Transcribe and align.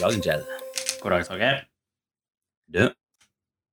God 0.00 0.12
dag, 0.12 0.22
Kjell. 0.24 0.42
God 1.02 1.10
dag, 1.12 1.24
Torgeir. 1.26 1.62
Du, 2.68 2.82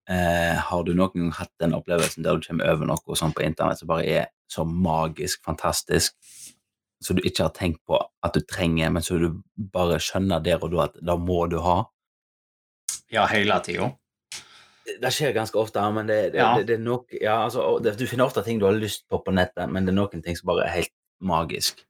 eh, 0.09 0.55
har 0.69 0.83
du 0.83 0.93
noen 0.95 1.11
gang 1.13 1.31
hatt 1.35 1.51
den 1.59 1.73
opplevelsen 1.75 2.23
der 2.23 2.37
du 2.37 2.45
kommer 2.47 2.69
over 2.71 2.87
noe 2.87 3.17
sånn 3.17 3.33
på 3.35 3.43
internett 3.43 3.81
som 3.81 3.89
bare 3.89 4.05
er 4.07 4.29
så 4.51 4.65
magisk, 4.67 5.41
fantastisk, 5.43 6.13
så 7.03 7.15
du 7.17 7.23
ikke 7.25 7.47
har 7.47 7.55
tenkt 7.57 7.81
på 7.89 7.97
at 8.23 8.33
du 8.37 8.39
trenger, 8.47 8.91
men 8.93 9.03
så 9.03 9.17
du 9.19 9.41
bare 9.57 9.99
skjønner 9.99 10.43
der 10.45 10.63
og 10.63 10.71
da 10.71 10.85
at 10.85 10.99
da 11.01 11.17
må 11.19 11.43
du 11.51 11.57
ha? 11.65 11.81
Ja, 13.11 13.25
hele 13.27 13.59
tida. 13.65 13.91
Det 14.85 14.99
det 15.01 15.11
skjer 15.15 15.33
ganske 15.35 15.59
ofte, 15.59 15.81
men 15.95 16.07
det, 16.07 16.33
det, 16.33 16.39
Ja. 16.39 16.55
det, 16.57 16.67
det 16.67 16.75
er 16.75 16.83
nok, 16.83 17.11
ja, 17.19 17.43
altså, 17.45 17.79
det, 17.83 17.97
du 17.99 18.05
finner 18.07 18.25
ofte 18.25 18.43
ting 18.43 18.59
du 18.59 18.65
har 18.65 18.75
lyst 18.75 19.07
på 19.09 19.19
på 19.23 19.31
nettet, 19.35 19.69
men 19.71 19.85
det 19.85 19.91
er 19.93 19.99
noen 19.99 20.23
ting 20.23 20.35
som 20.37 20.47
bare 20.47 20.67
er 20.67 20.77
helt 20.79 20.93
magisk. 21.21 21.83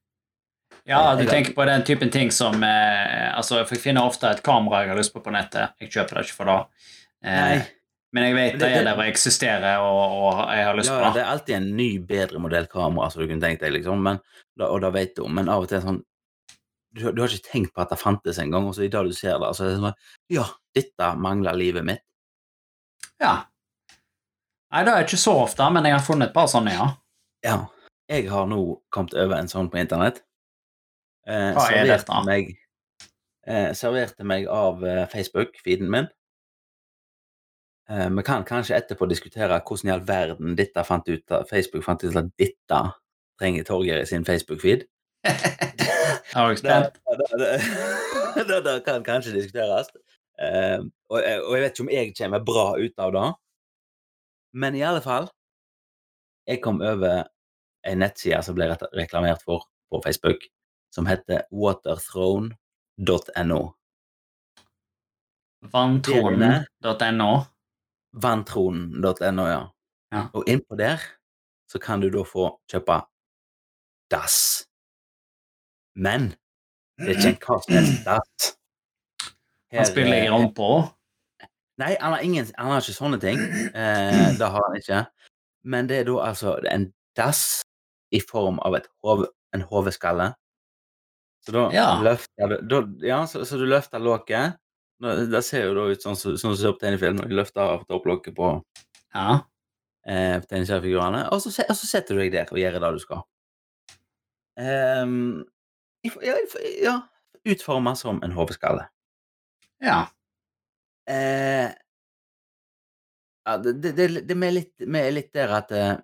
Ja, 0.86 1.16
du 1.16 1.24
tenker 1.26 1.54
på 1.56 1.64
den 1.66 1.84
typen 1.88 2.10
ting 2.12 2.32
som 2.36 2.58
eh, 2.64 3.30
Altså, 3.38 3.62
jeg 3.62 3.80
finner 3.80 4.04
ofte 4.04 4.28
et 4.34 4.42
kamera 4.44 4.82
jeg 4.84 4.90
har 4.92 4.98
lyst 5.00 5.14
på 5.14 5.22
på 5.24 5.32
nettet. 5.32 5.72
Jeg 5.80 5.92
kjøper 5.94 6.20
det 6.20 6.26
ikke 6.28 6.36
for 6.42 6.50
det. 6.52 6.58
Eh, 7.24 7.62
men 8.14 8.26
jeg 8.28 8.36
vet 8.36 8.58
det, 8.58 8.60
det- 8.68 8.80
er 8.82 8.84
der 8.90 9.00
og 9.00 9.06
eksisterer, 9.08 9.80
og, 9.80 10.18
og 10.28 10.42
jeg 10.54 10.66
har 10.68 10.76
lyst 10.78 10.92
Ja, 10.92 10.98
på 11.00 11.06
det 11.06 11.14
det. 11.16 11.22
er 11.24 11.32
alltid 11.32 11.56
en 11.56 11.70
ny, 11.78 11.88
bedre 12.10 12.40
modell 12.44 12.68
kamera 12.70 13.08
som 13.10 13.24
du 13.24 13.30
kunne 13.32 13.42
tenkt 13.42 13.64
deg, 13.64 13.72
liksom, 13.78 14.04
men, 14.04 14.20
og 14.62 14.82
da 14.84 14.90
vet 14.94 15.16
du 15.16 15.24
om, 15.24 15.32
men 15.40 15.50
av 15.50 15.64
og 15.64 15.70
til 15.72 15.80
det 15.80 15.86
sånn 15.88 16.02
du, 16.94 17.08
du 17.10 17.22
har 17.24 17.32
ikke 17.32 17.48
tenkt 17.48 17.72
på 17.74 17.82
at 17.82 17.90
det 17.90 17.98
fantes 17.98 18.38
engang, 18.44 18.68
og 18.70 18.76
så 18.78 18.84
i 18.86 18.92
dag 18.94 19.08
du 19.10 19.16
ser 19.18 19.40
det, 19.42 19.48
så 19.58 19.64
er 19.66 19.72
det 19.72 19.80
sånn 19.80 20.36
Ja, 20.36 20.44
dette 20.78 21.08
mangler 21.18 21.58
livet 21.58 21.88
mitt. 21.88 22.04
Ja. 23.24 23.48
Nei, 24.74 24.84
det 24.86 24.94
er 24.94 25.08
ikke 25.08 25.18
så 25.24 25.34
ofte, 25.48 25.66
men 25.74 25.88
jeg 25.90 25.96
har 25.96 26.06
funnet 26.06 26.30
et 26.30 26.36
par 26.36 26.52
sånne, 26.52 26.76
ja. 26.76 26.92
Ja. 27.48 27.58
Jeg 28.12 28.28
har 28.30 28.46
nå 28.52 28.60
kommet 28.94 29.16
over 29.18 29.40
en 29.40 29.50
sånn 29.50 29.72
på 29.74 29.80
internett. 29.82 30.22
Eh, 31.28 31.54
Hva 31.56 31.68
er 31.72 31.86
dette? 31.88 32.20
Meg, 32.28 32.50
eh, 33.48 33.72
serverte 33.78 34.24
meg 34.28 34.48
av 34.52 34.84
eh, 34.84 35.06
Facebook-feeden 35.12 35.90
min. 35.92 36.08
Eh, 37.90 38.10
Vi 38.10 38.24
kan 38.28 38.44
kanskje 38.48 38.76
etterpå 38.80 39.08
diskutere 39.10 39.60
hvordan 39.62 39.90
i 39.90 39.94
all 39.94 40.04
verden 40.08 40.56
dette 40.60 40.84
fant 40.88 41.08
ut 41.10 41.32
av 41.32 41.46
Facebook 41.50 41.84
fant 41.86 42.04
ut 42.04 42.16
at 42.16 42.32
dette 42.40 42.82
trenger 43.40 43.64
Torgeir 43.68 44.02
i 44.02 44.06
sin 44.10 44.26
Facebook-feed. 44.26 44.84
Det, 46.34 47.50
det, 48.36 48.48
det, 48.48 48.60
det, 48.66 48.74
kan 48.86 49.04
kanskje 49.06 49.34
diskuteres. 49.36 49.88
Eh, 50.42 50.80
og, 51.10 51.20
jeg- 51.22 51.44
og 51.44 51.54
jeg 51.56 51.62
vet 51.62 51.72
ikke 51.76 51.84
om 51.86 51.90
jeg 51.94 52.14
kommer 52.18 52.40
bra 52.48 52.64
ut 52.82 52.96
av 52.98 53.12
det, 53.14 53.26
men 54.54 54.76
i 54.76 54.82
alle 54.82 55.02
fall 55.02 55.28
Jeg 56.48 56.60
kom 56.62 56.82
over 56.82 57.24
en 57.88 57.98
nettside 58.02 58.42
som 58.44 58.56
ble 58.58 58.66
reklamert 58.98 59.44
for 59.46 59.64
på 59.94 60.02
Facebook, 60.04 60.42
som 60.94 61.10
heter 61.10 61.42
waterthrone.no. 61.52 63.62
Vanntronen.no. 65.74 67.32
Vanntronen.no, 68.12 69.48
ja. 69.48 69.72
Ja. 70.14 70.28
Og 70.34 70.44
innpå 70.48 70.76
der 70.78 71.02
så 71.72 71.80
kan 71.82 72.02
du 72.04 72.10
da 72.14 72.22
få 72.28 72.60
kjøpe 72.70 73.00
dass. 74.14 74.68
Men 75.98 76.36
det 77.02 77.10
er 77.10 77.18
ikke 77.18 77.32
en 77.32 77.40
hva 77.42 77.58
som 77.64 77.74
helst 77.80 78.06
dass. 78.06 78.54
Han 79.74 79.86
spiller 79.90 80.22
ikke 80.22 80.36
rom 80.36 80.54
på? 80.54 80.70
Nei, 81.82 81.96
han 81.98 82.14
har, 82.14 82.22
ingen, 82.22 82.46
han 82.54 82.70
har 82.70 82.78
ikke 82.84 82.94
sånne 82.94 83.18
ting. 83.24 83.42
Eh, 83.74 84.38
det 84.38 84.46
har 84.46 84.62
han 84.68 84.78
ikke. 84.78 85.10
Men 85.66 85.90
det 85.90 86.04
er 86.04 86.06
da 86.12 86.16
altså 86.28 86.60
en 86.70 86.94
dass 87.18 87.64
i 88.14 88.22
form 88.22 88.62
av 88.62 88.78
et 88.78 88.86
hov, 89.02 89.26
en 89.56 89.66
hodeskalle. 89.72 90.36
Så 91.44 91.52
da 91.56 91.64
Ja. 91.76 91.88
løfter 92.04 92.58
du 92.64 92.78
Ja, 93.06 93.24
så, 93.28 93.44
så 93.46 93.58
du 93.60 93.66
løfter 93.68 94.00
låket. 94.00 94.58
Det 95.04 95.42
ser 95.44 95.66
jo 95.68 95.74
da 95.76 95.88
ut 95.92 96.04
sånn 96.04 96.16
som 96.16 96.38
sånn 96.40 96.54
du 96.56 96.60
ser 96.62 96.76
på 96.78 96.80
tegnefilm, 96.86 97.18
når 97.20 97.28
de 97.32 97.36
løfter 97.42 97.74
opp 97.76 97.88
topplokket 97.90 98.36
på 98.38 98.54
Ja. 99.14 99.42
eh, 100.08 100.40
tegneseriefigurene, 100.48 101.26
og 101.32 101.42
så, 101.44 101.52
og 101.68 101.76
så 101.76 101.88
setter 101.90 102.16
du 102.16 102.22
deg 102.24 102.32
der 102.32 102.52
og 102.52 102.60
gjør 102.62 102.80
det 102.80 102.92
du 102.96 103.00
skal. 103.04 103.24
Um, 104.56 105.44
ja, 106.06 106.36
ja 106.84 106.96
utforma 107.50 107.96
som 107.98 108.22
en 108.24 108.32
hodeskalle. 108.38 108.86
ja. 109.82 110.06
Eh, 111.10 111.72
ja, 113.46 113.58
det, 113.58 113.74
det, 113.84 113.92
det, 113.98 114.22
det 114.30 114.36
vi 114.40 114.48
er 114.48 114.54
litt, 114.56 114.74
vi 114.80 115.00
er 115.02 115.12
litt 115.12 115.34
der 115.36 115.52
at 115.58 115.72
uh, 115.76 115.98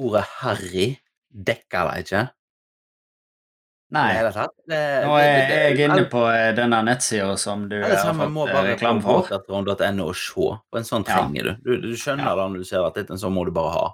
ordet 0.00 0.22
harry 0.40 0.86
dekker 1.28 1.90
det 1.90 2.04
ikke. 2.06 2.22
Nei. 3.90 4.12
det. 4.22 4.44
Det, 4.70 4.80
Nå 5.04 5.14
er 5.18 5.48
jeg 5.50 5.78
inne 5.88 6.04
på 6.10 6.20
eh, 6.30 6.52
denne 6.54 6.78
nettsida 6.86 7.32
som 7.38 7.64
du 7.68 7.80
har 7.82 7.96
fått 8.14 8.52
eh, 8.52 8.68
reklame 8.68 9.02
for. 9.02 9.26
.no 9.48 10.06
og 10.10 10.14
se. 10.16 10.40
og 10.40 10.78
en 10.78 10.86
sånn 10.86 11.04
Ja. 11.08 11.16
trenger 11.16 11.42
du. 11.42 11.56
du. 11.64 11.88
Du 11.88 11.96
skjønner 11.96 12.24
Ja. 12.30 12.34
da 12.36 12.46
når 12.48 12.58
du 12.58 12.64
ser 12.64 12.84
at 12.86 12.94
dette, 12.94 13.10
en 13.10 13.18
sånn 13.18 13.34
må 13.34 13.44
du 13.44 13.50
bare 13.50 13.72
ha. 13.74 13.86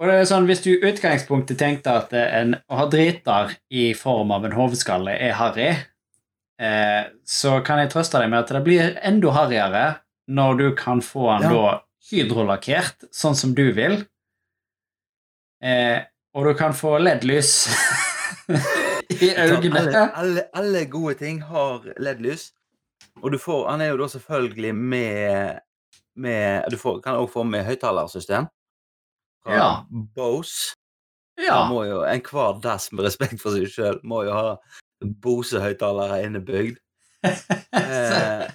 Og 0.00 0.08
det 0.08 0.14
er 0.18 0.24
sånn, 0.26 0.46
Hvis 0.46 0.62
du 0.64 0.70
i 0.72 0.80
utgangspunktet 0.90 1.58
tenkte 1.58 1.86
at 1.94 2.12
eh, 2.12 2.40
en, 2.40 2.56
å 2.68 2.76
ha 2.80 2.86
driter 2.90 3.54
i 3.70 3.92
form 3.94 4.32
av 4.32 4.44
en 4.44 4.52
hodeskalle 4.58 5.14
er 5.14 5.32
harry, 5.38 5.68
eh, 6.58 7.04
så 7.24 7.62
kan 7.64 7.78
jeg 7.78 7.90
trøste 7.90 8.18
deg 8.18 8.28
med 8.30 8.40
at 8.40 8.48
det 8.48 8.64
blir 8.64 8.98
enda 9.02 9.30
harryere 9.30 9.84
når 10.28 10.58
du 10.58 10.74
kan 10.74 11.00
få 11.00 11.38
den 11.38 11.50
Ja. 11.50 11.54
da 11.54 11.80
hydrolakkert, 12.10 13.06
sånn 13.14 13.36
som 13.36 13.54
du 13.54 13.70
vil. 13.72 14.04
Eh, 15.62 16.00
og 16.34 16.44
du 16.48 16.54
kan 16.58 16.72
få 16.72 16.98
LED-lys 16.98 17.68
i 19.20 19.30
Alle, 19.36 19.58
øynene. 19.58 20.04
alle, 20.14 20.44
alle 20.54 20.84
gode 20.90 21.14
ting 21.20 21.42
har 21.42 21.84
LED-lys. 22.00 22.50
Og 23.22 23.32
du 23.32 23.38
får, 23.38 23.68
han 23.70 23.80
er 23.84 23.92
jo 23.92 23.98
da 24.00 24.08
selvfølgelig 24.08 24.74
med, 24.74 25.58
med 26.16 26.70
Du 26.70 26.76
får, 26.78 27.00
kan 27.04 27.18
også 27.18 27.32
få 27.32 27.42
med 27.44 27.64
høyttalersystem. 27.66 28.46
Ja. 29.48 29.84
Bose. 30.16 30.76
Ja. 31.40 31.64
Må 31.68 31.84
jo, 31.88 32.02
Enhver 32.06 32.60
dass 32.62 32.90
med 32.92 33.04
respekt 33.08 33.40
for 33.42 33.56
seg 33.56 33.66
sjøl 33.72 33.98
må 34.06 34.22
jo 34.26 34.34
ha 34.36 34.56
Bose-høyttalere 35.02 36.22
innebygd. 36.26 36.78
Eh, 37.72 38.48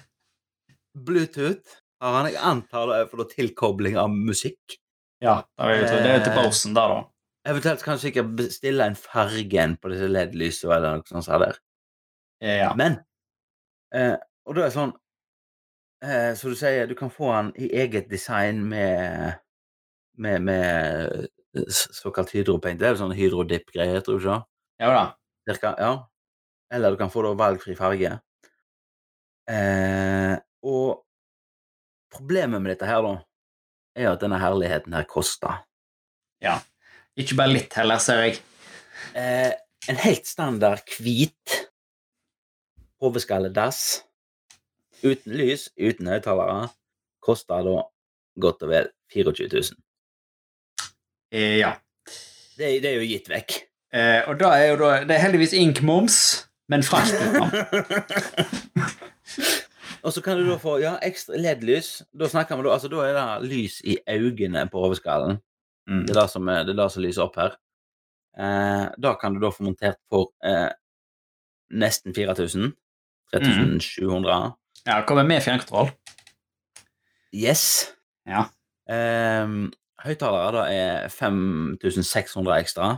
Bluetooth 0.94 1.78
har 2.02 2.12
han. 2.18 2.26
Jeg 2.30 2.42
antar 2.44 2.86
det 2.90 2.96
er 3.00 3.06
for 3.10 3.24
tilkobling 3.30 3.96
av 3.98 4.10
musikk. 4.12 4.76
ja 5.24 5.40
det 5.58 5.64
er 5.66 5.78
jo 5.80 5.86
det 6.04 6.10
er 6.12 6.20
til 6.24 6.32
Eh, 6.32 6.38
Bosen, 6.44 6.74
da, 6.76 6.84
da. 6.92 6.98
Eventuelt 7.46 7.82
kan 7.84 7.96
du 7.96 8.02
sikkert 8.02 8.32
bestille 8.36 8.86
en 8.86 8.96
fargen 8.98 9.76
på 9.78 9.92
disse 9.92 10.08
LED-lysene 10.10 10.74
eller 10.74 10.98
noe 10.98 11.22
sånt. 11.22 11.28
der. 11.44 11.60
Ja. 12.42 12.72
Men 12.78 12.98
eh, 13.94 14.16
Og 14.46 14.54
da 14.54 14.62
er 14.62 14.68
det 14.68 14.74
sånn 14.76 14.92
eh, 16.06 16.34
Så 16.38 16.52
du 16.52 16.54
sier, 16.58 16.86
du 16.86 16.94
kan 16.94 17.10
få 17.10 17.32
den 17.34 17.48
i 17.58 17.70
eget 17.82 18.10
design 18.10 18.62
med 18.70 19.38
med, 20.18 20.42
med 20.42 21.28
såkalt 21.70 22.30
hydropaint. 22.34 22.78
Det 22.80 22.88
er 22.88 22.94
jo 22.94 23.02
sånn 23.04 23.14
hydrodip-greier, 23.16 24.02
tror 24.04 24.18
du 24.18 24.24
ikke? 24.26 24.38
ja 24.82 24.88
da. 24.94 25.04
Cirka, 25.48 25.74
ja. 25.78 25.92
Eller 26.74 26.92
du 26.92 26.98
kan 27.00 27.10
få 27.10 27.22
da 27.24 27.32
valgfri 27.38 27.76
farge. 27.78 28.10
Eh, 29.48 30.34
og 30.66 31.04
problemet 32.12 32.60
med 32.60 32.74
dette 32.74 32.88
her, 32.88 33.00
da, 33.06 33.14
er 33.96 34.10
at 34.12 34.22
denne 34.22 34.40
herligheten 34.42 34.94
her 34.98 35.06
koster. 35.08 35.62
Ikke 37.18 37.38
bare 37.38 37.50
litt 37.50 37.74
heller, 37.74 37.98
ser 38.02 38.22
jeg. 38.26 38.38
Eh, 39.18 39.50
en 39.90 39.98
helt 40.04 40.28
standard 40.28 40.86
hvit 41.02 41.56
hodeskalledass 43.02 44.04
uten 45.02 45.34
lys, 45.38 45.68
uten 45.78 46.10
høyttalere, 46.10 46.68
koster 47.22 47.62
da 47.66 47.82
godt 48.38 48.64
og 48.66 48.72
vel 48.72 48.90
24 49.14 49.48
000. 49.50 49.78
Eh, 51.34 51.58
ja. 51.58 51.74
Det, 52.58 52.78
det 52.82 52.90
er 52.90 52.96
jo 52.98 53.08
gitt 53.08 53.28
vekk. 53.30 53.56
Eh, 53.94 54.22
og 54.28 54.38
da 54.40 54.52
er 54.58 54.66
jo 54.68 54.76
da 54.82 54.88
Det 55.08 55.14
er 55.14 55.22
heldigvis 55.22 55.54
ink-moms, 55.56 56.16
men 56.68 56.82
frakt 56.84 57.14
og 60.04 60.12
så 60.12 60.20
kan 60.20 60.36
du 60.36 60.44
da 60.44 60.58
få 60.60 60.76
ja, 60.82 60.98
ekstra 61.02 61.38
LED-lys. 61.40 62.02
Da 62.12 62.28
snakker 62.28 62.58
vi 62.58 62.66
da, 62.66 62.74
altså 62.74 62.90
da 62.92 63.06
er 63.06 63.14
det 63.16 63.48
lys 63.48 63.80
i 63.84 63.98
øynene 64.08 64.66
på 64.70 64.82
hodeskallen. 64.82 65.38
Mm. 65.88 66.04
Det 66.06 66.12
er 66.14 66.20
det 66.20 66.26
som, 66.30 66.46
det 66.46 66.74
er 66.74 66.78
det 66.78 66.88
som 66.92 67.02
lyser 67.04 67.24
opp 67.24 67.38
her. 67.40 67.56
Eh, 68.38 68.84
da 69.00 69.14
kan 69.18 69.34
du 69.34 69.40
da 69.42 69.50
få 69.54 69.64
montert 69.66 69.98
for 70.12 70.30
eh, 70.44 70.68
nesten 71.74 72.14
4000. 72.16 72.72
3700. 73.32 74.52
Ja, 74.88 75.02
kommer 75.08 75.26
med 75.28 75.42
fjernkontroll. 75.44 75.90
Yes. 77.36 77.90
Ja. 78.28 78.46
Eh, 78.88 79.50
Høyttalere 79.98 80.52
da 80.54 80.66
er 80.70 81.08
5600 81.12 82.60
ekstra. 82.60 82.92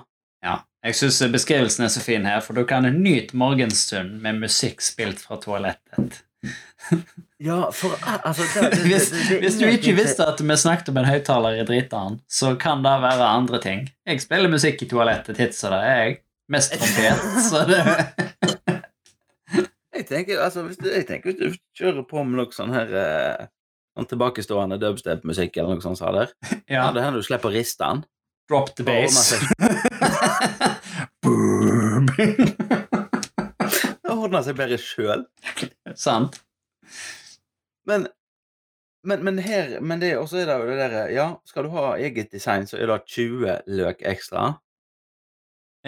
ja. 0.45 0.61
Jeg 0.81 0.97
syns 0.97 1.19
beskrivelsen 1.33 1.85
er 1.85 1.91
så 1.93 2.01
fin 2.01 2.25
her, 2.25 2.39
for 2.41 2.57
du 2.57 2.63
kan 2.65 2.87
nyte 3.03 3.37
morgenstunden 3.37 4.23
med 4.25 4.39
musikk 4.41 4.81
spilt 4.81 5.21
fra 5.21 5.37
toalettet. 5.37 6.23
Ja, 7.41 7.71
for 7.73 7.97
altså 8.05 8.45
det, 8.53 8.71
det, 8.71 8.79
Hvis, 8.85 9.11
det, 9.11 9.39
hvis 9.41 9.55
du 9.57 9.65
ikke 9.65 9.95
visste 9.97 10.27
at 10.29 10.41
vi 10.45 10.57
snakket 10.61 10.91
om 10.93 10.99
en 11.01 11.07
høyttaler 11.09 11.57
i 11.57 11.63
driteren, 11.65 12.19
så 12.29 12.53
kan 12.61 12.83
det 12.85 12.93
være 13.01 13.29
andre 13.29 13.61
ting. 13.65 13.87
Jeg 14.07 14.21
spiller 14.21 14.53
musikk 14.53 14.83
i 14.85 14.89
toalettet 14.91 15.55
som 15.57 15.73
det 15.73 15.79
er 15.81 16.03
jeg. 16.03 16.19
Mest 16.51 16.73
trompet, 16.75 17.19
så 17.47 17.63
det 17.69 17.79
Jeg 20.01 20.07
tenker 20.09 20.41
altså, 20.43 20.63
hvis 20.67 20.79
du, 20.81 20.89
jeg 20.91 21.07
tenker 21.09 21.31
hvis 21.31 21.41
du 21.41 21.47
kjører 21.79 22.03
på 22.09 22.23
med 22.25 22.35
noe 22.41 22.53
sånn 22.55 22.73
her 22.75 22.89
eh, 22.97 23.47
sånn 23.97 24.09
tilbakestående 24.11 24.79
dubstep-musikk 24.81 25.53
eller 25.61 25.71
noe 25.77 25.85
sånt, 25.85 25.99
sa 26.01 26.09
der. 26.15 26.29
Ja. 26.67 26.77
Ja. 26.77 26.85
det 26.97 27.03
hender 27.05 27.21
du 27.21 27.27
slipper 27.27 27.49
å 27.51 27.55
riste 27.55 27.85
den. 27.85 27.99
Drop 28.51 28.69
the 28.77 28.83
base. 28.85 29.37
Boom. 31.25 32.07
Det 32.17 34.11
ordner 34.11 34.43
seg 34.45 34.55
bedre 34.59 34.79
sjøl. 34.81 35.23
Sant? 35.95 36.41
Men, 37.91 38.07
men, 39.05 39.23
men 39.27 39.39
her 39.43 39.79
Men 39.81 40.01
det 40.03 40.13
også 40.19 40.41
er 40.43 40.49
det 40.51 40.57
jo 40.61 40.67
det 40.71 40.79
derre 40.81 41.05
Ja, 41.15 41.27
skal 41.49 41.67
du 41.67 41.71
ha 41.75 41.95
eget 41.99 42.31
design, 42.33 42.67
så 42.71 42.79
er 42.79 42.87
det 42.91 42.99
20 43.11 43.59
løk 43.81 44.03
ekstra. 44.07 44.51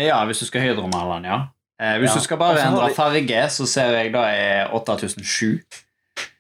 Ja, 0.01 0.23
hvis 0.25 0.41
du 0.41 0.47
skal 0.49 0.65
hydromale 0.65 1.19
den, 1.21 1.27
ja. 1.29 1.41
Eh, 1.83 1.99
hvis 2.01 2.11
Ja. 2.15 2.19
du 2.19 2.25
skal 2.25 2.39
bare 2.41 2.61
endre 2.65 2.89
de... 2.89 2.95
farge, 2.97 3.41
så 3.53 3.67
ser 3.69 3.93
jeg 3.99 4.13
da 4.15 4.23
er 4.33 4.73
8007. 4.73 5.61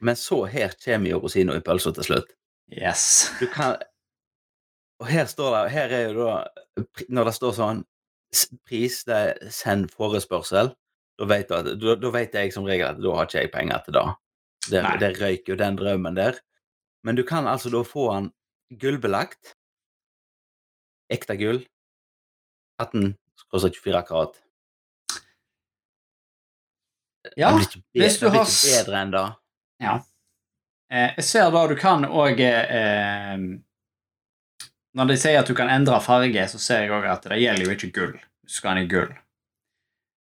Men 0.00 0.16
så 0.16 0.44
her 0.48 0.72
kommer 0.84 1.10
jo 1.10 1.18
rosina 1.22 1.56
i 1.56 1.60
pølsa 1.64 1.92
til 1.96 2.04
slutt. 2.06 2.32
Yes. 2.72 3.30
Du 3.40 3.46
kan 3.52 3.76
Og 5.02 5.06
her 5.10 5.26
står 5.26 5.50
det 5.56 5.70
Her 5.74 5.90
er 5.92 6.12
jo 6.12 6.24
da 6.24 6.36
Når 7.10 7.24
det 7.28 7.34
står 7.34 7.52
sånn 7.56 7.80
pris, 8.68 9.02
det 9.04 9.16
er 9.16 9.50
send 9.52 9.90
forespørsel, 9.92 10.70
da 11.20 11.26
vet, 11.28 11.50
du 11.50 11.54
at, 11.58 11.66
da, 11.82 11.94
da 12.00 12.10
vet 12.14 12.32
jeg 12.38 12.52
som 12.54 12.64
regel 12.64 12.86
at 12.86 13.00
da 13.02 13.10
har 13.18 13.26
ikke 13.28 13.42
jeg 13.42 13.50
penger 13.52 13.82
til 13.84 13.92
det. 13.98 14.04
Det, 14.70 14.82
det 15.00 15.16
røyker 15.18 15.54
jo 15.54 15.58
den 15.58 15.78
drømmen 15.78 16.16
der. 16.16 16.38
Men 17.02 17.18
du 17.18 17.24
kan 17.26 17.48
altså 17.50 17.70
da 17.72 17.82
få 17.86 18.06
den 18.14 18.30
gullbelagt. 18.78 19.56
Ekte 21.12 21.36
gull. 21.36 21.64
18 22.80 23.14
24 23.52 24.02
karat. 24.08 24.38
Ja, 27.36 27.52
bedre, 27.54 27.82
hvis 27.94 28.18
du 28.18 28.26
har 28.28 28.46
bedre 28.46 29.02
enn 29.02 29.12
det. 29.14 29.26
Eh, 30.92 31.12
jeg 31.18 31.24
ser 31.24 31.52
da 31.54 31.62
du 31.70 31.76
kan 31.78 32.04
òg 32.04 32.40
eh, 32.42 33.36
Når 34.92 35.08
de 35.08 35.16
sier 35.16 35.38
at 35.40 35.48
du 35.48 35.54
kan 35.56 35.70
endre 35.72 36.00
farge, 36.04 36.48
så 36.50 36.60
ser 36.60 36.84
jeg 36.84 36.92
òg 36.92 37.06
at 37.08 37.28
det 37.30 37.40
gjelder 37.40 37.68
jo 37.68 37.76
ikke 37.76 37.92
gull. 37.96 38.16
Du 38.42 38.52
skal 38.52 38.76
ha 38.76 38.84
i 38.84 38.90
gull. 38.90 39.12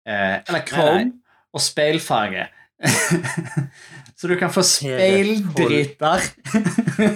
Eh, 0.08 0.36
eller 0.42 0.66
krom 0.66 1.14
og 1.54 1.64
speilfarge. 1.64 2.48
så 4.20 4.26
du 4.26 4.34
kan 4.38 4.50
få 4.50 4.64
speildriter. 4.66 6.24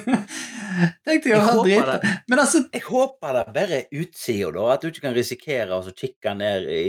Tenkte 1.07 1.33
jeg 1.33 1.37
å 1.37 1.43
ha 1.43 1.55
drit. 1.65 2.07
Men 2.31 2.41
altså 2.41 2.63
Jeg 2.73 2.85
håper 2.87 3.37
det 3.37 3.43
bare 3.55 3.81
er 3.81 4.01
utsida, 4.03 4.53
da. 4.55 4.69
At 4.75 4.85
du 4.85 4.89
ikke 4.93 5.09
kan 5.09 5.17
risikere 5.17 5.75
å 5.75 5.83
så 5.85 5.93
kikke 5.97 6.35
ned 6.39 6.69
i 6.71 6.87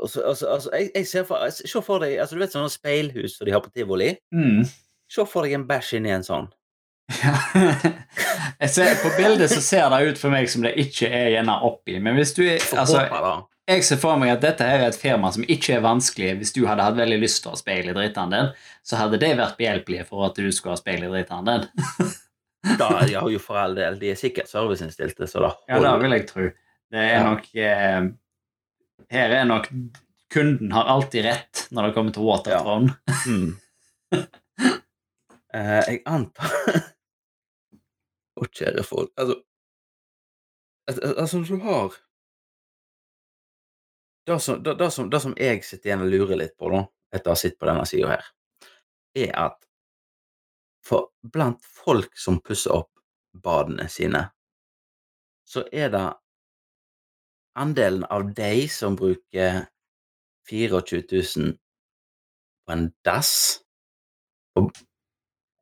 altså, 0.00 0.22
altså, 0.22 0.48
altså, 0.54 0.72
jeg, 0.74 0.90
jeg 0.94 1.08
ser 1.10 1.26
for, 1.28 1.44
Se 1.52 1.82
for 1.84 2.04
deg 2.04 2.18
altså, 2.20 2.36
Du 2.36 2.42
vet 2.42 2.56
sånne 2.56 2.72
speilhus 2.72 3.36
som 3.36 3.48
de 3.48 3.54
har 3.54 3.64
på 3.64 3.72
tivoli? 3.74 4.14
mm. 4.34 4.64
Se 5.12 5.22
for 5.30 5.46
deg 5.46 5.54
en 5.54 5.66
bæsj 5.68 5.92
inni 6.00 6.10
en 6.10 6.24
sånn. 6.26 6.48
Ja. 7.20 7.36
jeg 8.62 8.70
ser, 8.74 8.96
på 8.98 9.12
bildet 9.14 9.52
så 9.52 9.60
ser 9.62 9.86
det 9.92 10.00
ut 10.08 10.18
for 10.18 10.34
meg 10.34 10.48
som 10.50 10.64
det 10.66 10.72
ikke 10.82 11.06
er 11.06 11.28
gjerne 11.36 11.60
oppi. 11.68 12.00
Men 12.02 12.18
hvis 12.18 12.34
du 12.34 12.42
altså. 12.48 13.04
Jeg 13.66 13.82
ser 13.84 13.98
for 13.98 14.16
meg 14.20 14.30
at 14.30 14.42
dette 14.44 14.64
her 14.66 14.82
er 14.84 14.88
et 14.92 14.98
firma 15.00 15.30
som 15.34 15.42
ikke 15.42 15.74
er 15.76 15.82
vanskelig. 15.84 16.36
Hvis 16.38 16.52
du 16.54 16.60
hadde 16.68 16.84
hatt 16.86 16.96
veldig 16.98 17.18
lyst 17.22 17.42
til 17.42 17.50
å 17.50 17.54
ha 17.56 17.58
speil 17.60 17.88
i 17.90 17.94
dritten 17.96 18.30
din, 18.34 18.50
så 18.86 19.00
hadde 19.00 19.18
det 19.22 19.32
vært 19.38 19.56
behjelpelig 19.58 20.04
for 20.06 20.28
at 20.28 20.38
du 20.38 20.46
skulle 20.54 20.76
ha 20.76 20.80
speil 20.80 21.02
i 21.08 21.10
dritten 21.14 21.48
din. 21.50 21.66
Da, 22.66 22.86
ja, 23.06 23.20
har 23.22 23.30
jo 23.30 23.38
for 23.38 23.54
all 23.60 23.76
del 23.78 23.94
De 24.00 24.08
er 24.10 24.16
sikkert 24.18 24.48
serviceinnstilte, 24.50 25.28
så 25.30 25.38
da 25.44 25.50
Ja, 25.70 25.76
det 25.84 25.90
vil 26.02 26.14
jeg 26.16 26.24
tro. 26.26 26.46
Det 26.90 27.02
er 27.12 27.20
nok 27.22 27.44
eh, 27.62 28.08
Her 29.14 29.34
er 29.36 29.44
nok 29.46 29.68
Kunden 30.34 30.72
har 30.74 30.88
alltid 30.90 31.28
rett 31.28 31.62
når 31.70 31.86
det 31.86 31.94
kommer 31.94 32.16
til 32.16 32.26
Watertron. 32.26 32.90
Mm. 33.30 33.52
Eh, 35.54 35.82
jeg 35.92 36.00
antar 36.10 36.50
Å, 38.40 38.48
kjære 38.50 38.82
folk. 38.86 39.12
Altså 39.18 39.36
altså, 40.90 41.00
al- 41.06 41.16
Altså, 41.22 41.40
du 41.48 41.56
har 41.64 41.94
det 44.26 44.40
som, 44.42 44.62
det, 44.62 44.74
det, 44.74 44.90
som, 44.90 45.10
det 45.10 45.20
som 45.22 45.34
jeg 45.38 45.62
sitter 45.64 45.90
igjen 45.90 46.04
og 46.06 46.12
lurer 46.12 46.40
litt 46.40 46.56
på, 46.58 46.70
da, 46.72 46.82
etter 47.14 47.30
å 47.30 47.36
ha 47.36 47.40
sittet 47.40 47.60
på 47.62 47.68
denne 47.70 47.86
sida 47.88 48.10
her, 48.16 48.28
er 49.16 49.32
at 49.46 49.60
for 50.86 51.10
blant 51.22 51.62
folk 51.62 52.14
som 52.18 52.40
pusser 52.44 52.74
opp 52.74 52.90
badene 53.42 53.88
sine, 53.92 54.26
så 55.46 55.62
er 55.70 55.92
det 55.94 56.06
andelen 57.56 58.04
av 58.12 58.26
de 58.36 58.66
som 58.70 58.96
bruker 58.98 59.64
24 60.50 61.02
000 61.12 61.54
på 62.66 62.74
en 62.74 62.88
dass 63.06 63.62
og, 64.58 64.70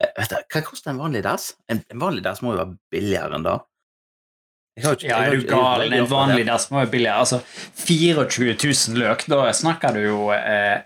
eh, 0.00 0.10
vet 0.16 0.30
du, 0.30 0.36
Hva 0.52 0.62
koster 0.64 0.92
en 0.92 1.00
vanlig 1.02 1.24
dass? 1.26 1.52
En, 1.68 1.82
en 1.90 2.00
vanlig 2.00 2.24
dass 2.24 2.42
må 2.42 2.54
jo 2.54 2.60
være 2.62 2.76
billigere 2.94 3.38
enn 3.38 3.46
det. 3.46 3.56
Ikke- 4.76 5.06
Ja, 5.06 5.18
er 5.22 5.30
du 5.36 5.44
gal? 5.46 5.82
En 5.92 6.06
vanlig 6.10 6.46
dass 6.48 6.68
må 6.70 6.80
er 6.82 6.86
billigere. 6.90 7.20
Altså, 7.22 7.38
24 7.86 8.56
000 8.58 8.98
løk, 8.98 9.26
da 9.30 9.44
snakker 9.54 9.94
du 9.94 10.00
jo 10.02 10.30
eh, 10.34 10.82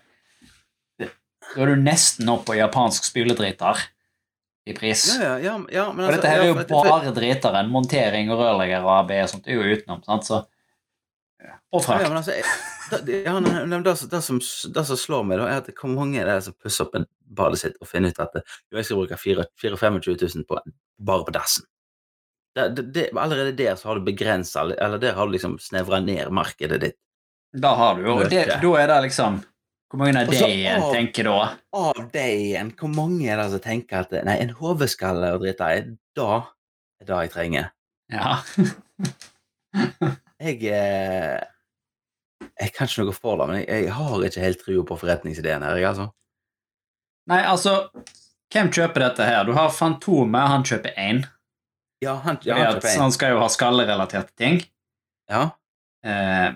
Da 1.01 1.63
er 1.63 1.67
du 1.73 1.77
nesten 1.81 2.29
oppe 2.29 2.51
på 2.51 2.57
japansk 2.59 3.05
spyledriter 3.09 3.81
i 4.69 4.75
pris. 4.77 5.07
Ja, 5.17 5.23
ja, 5.23 5.37
ja, 5.41 5.55
ja, 5.73 5.87
men 5.93 6.05
Og 6.05 6.11
altså, 6.11 6.17
dette 6.21 6.29
her 6.29 6.43
er 6.43 6.51
jo 6.51 6.55
bare 6.59 6.91
bare 6.93 7.13
driteren. 7.17 7.71
Montering 7.73 8.29
og 8.35 8.43
rørlegger 8.43 8.85
og 8.85 8.93
AB 8.99 9.15
og 9.23 9.31
sånt 9.33 9.49
er 9.49 9.57
jo 9.57 9.63
utenom. 9.73 10.03
sant? 10.05 10.29
Så, 10.29 10.43
og 11.73 11.85
frakt. 11.85 12.03
ja, 12.05 12.09
men 12.09 12.19
altså, 12.21 12.37
det, 13.07 13.23
ja, 13.25 13.41
det, 13.41 13.97
som- 13.99 14.09
det, 14.13 14.23
som, 14.25 14.39
det 14.75 14.85
som 14.91 14.97
slår 15.01 15.25
meg, 15.25 15.39
da, 15.41 15.47
er 15.49 15.63
at 15.63 15.73
hvor 15.81 15.95
mange 15.95 16.21
er 16.21 16.29
det 16.29 16.45
som 16.45 16.53
pusser 16.61 16.85
opp 16.85 16.95
en 17.01 17.07
badet 17.25 17.59
sitt 17.65 17.81
og 17.81 17.89
finner 17.89 18.13
ut 18.13 18.21
at 18.21 18.33
det, 18.37 18.43
jo, 18.71 18.77
jeg 18.77 18.85
skal 18.85 19.01
bruke 19.01 19.19
24 19.25 20.17
000 20.37 20.45
på, 20.49 20.61
bare 21.01 21.25
på 21.25 21.33
dassen. 21.33 21.65
Det, 22.75 22.85
det, 22.95 23.05
allerede 23.15 23.53
der 23.57 23.77
så 23.79 23.89
har 23.91 23.99
du 23.99 24.07
begrensa 24.07 24.65
Eller 24.75 24.99
der 24.99 25.13
har 25.15 25.27
du 25.27 25.33
liksom 25.33 25.59
snevra 25.63 26.01
ned 26.01 26.31
markedet 26.35 26.81
ditt. 26.83 26.97
Da 27.57 27.75
har 27.79 27.95
du 27.97 28.05
jo 28.07 28.19
det, 28.29 28.45
Da 28.61 28.73
er 28.81 28.91
det 28.91 28.99
liksom 29.09 29.39
Hvor 29.89 30.01
mange 30.03 30.21
er 30.21 30.27
det 30.29 30.73
av- 30.75 30.93
tenker 30.93 31.25
da? 31.25 31.37
Av 31.73 32.01
det 32.13 32.27
igjen, 32.43 32.73
hvor 32.77 32.91
mange 32.93 33.29
er 33.31 33.41
det 33.41 33.51
som 33.55 33.63
tenker 33.65 34.03
at 34.05 34.13
Nei, 34.27 34.37
en 34.43 34.53
hodeskalle 34.59 35.31
og 35.37 35.45
dritt, 35.47 35.63
i, 35.65 35.97
da 36.19 36.31
er 37.01 37.09
det 37.09 37.21
jeg 37.25 37.33
trenger. 37.37 37.71
Ja. 38.13 38.39
Jeg 40.39 40.63
eh, 40.71 41.41
Jeg 42.61 42.73
kan 42.75 42.87
ikke 42.89 43.05
noe 43.07 43.15
for 43.17 43.41
det, 43.41 43.47
men 43.51 43.59
jeg, 43.63 43.85
jeg 43.89 43.95
har 43.97 44.25
ikke 44.29 44.45
helt 44.45 44.63
trua 44.63 44.85
på 44.87 44.99
forretningsideen 45.01 45.65
her, 45.67 45.79
jeg, 45.81 45.89
altså. 45.91 46.09
Nei, 47.29 47.41
altså 47.47 47.75
Hvem 48.49 48.71
kjøper 48.73 49.05
dette 49.05 49.27
her? 49.29 49.43
Du 49.45 49.53
har 49.53 49.69
Fantomet, 49.75 50.47
han 50.49 50.63
kjøper 50.65 50.95
én. 50.97 51.19
Ja, 52.05 52.15
han, 52.25 52.39
ja, 52.47 52.55
han 52.55 52.77
at 52.79 52.85
han 52.99 53.13
skal 53.13 53.33
jo 53.35 53.41
ha 53.43 53.49
skallerelaterte 53.51 54.35
ting. 54.39 54.61
Ja. 55.29 55.49
Eh, 56.07 56.53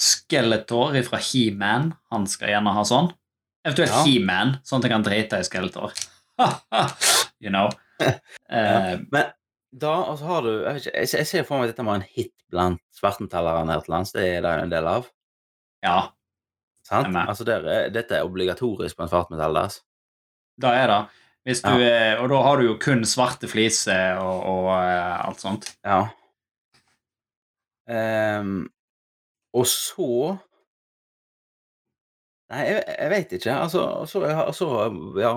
Skeletor 0.00 0.96
fra 1.06 1.18
He-Man, 1.22 1.92
han 2.10 2.26
skal 2.30 2.50
gjerne 2.54 2.72
ha 2.74 2.82
sånn. 2.88 3.12
Eventuelt 3.64 3.92
Ja. 3.92 4.02
He-Man, 4.04 4.56
sånn 4.66 4.80
at 4.82 4.88
jeg 4.88 4.92
kan 4.94 5.04
drite 5.06 5.38
i 5.40 5.46
Skeletor. 5.46 5.92
you 7.40 7.50
know. 7.52 7.70
Eh, 8.50 8.98
Men 9.12 9.28
da 9.72 9.90
altså, 10.10 10.24
har 10.26 10.42
du 10.42 10.48
Jeg, 10.64 10.80
ikke, 10.80 10.90
jeg, 10.98 11.08
ser- 11.08 11.18
jeg 11.22 11.26
ser 11.30 11.44
for 11.46 11.58
meg 11.60 11.68
at 11.68 11.76
dette 11.76 11.84
var 11.86 11.94
en 12.00 12.06
hit 12.10 12.32
blant 12.50 12.80
svartentalerne 12.94 13.70
her 13.72 13.84
til 13.86 13.94
lands. 13.94 14.10
Det 14.12 14.24
er 14.36 14.42
det 14.44 14.54
en 14.64 14.72
del 14.72 14.88
av. 14.90 15.06
ja, 15.86 16.00
Sant? 16.84 17.14
Altså, 17.16 17.46
der, 17.48 17.64
er- 17.64 17.92
dette 17.94 18.18
er 18.18 18.26
obligatorisk 18.26 18.96
på 18.98 19.06
en 19.06 19.08
svartmetall. 19.12 19.56
da 20.60 20.72
er 20.74 20.86
det. 20.90 20.98
Du, 21.44 21.76
eh, 21.76 22.16
og 22.22 22.30
da 22.32 22.38
har 22.40 22.56
du 22.56 22.70
jo 22.70 22.76
kun 22.80 23.04
svarte 23.04 23.48
fliser 23.50 24.16
og, 24.16 24.38
og 24.48 24.68
uh, 24.72 25.26
alt 25.26 25.42
sånt. 25.44 25.66
Ja. 25.84 26.06
Um, 27.84 28.62
og 29.52 29.66
så 29.68 30.38
Nei, 32.52 32.62
jeg, 32.68 32.80
jeg 32.88 33.10
vet 33.12 33.34
ikke. 33.36 33.56
Altså, 33.66 33.82
så, 34.08 34.22
så 34.56 34.70
Ja. 35.20 35.34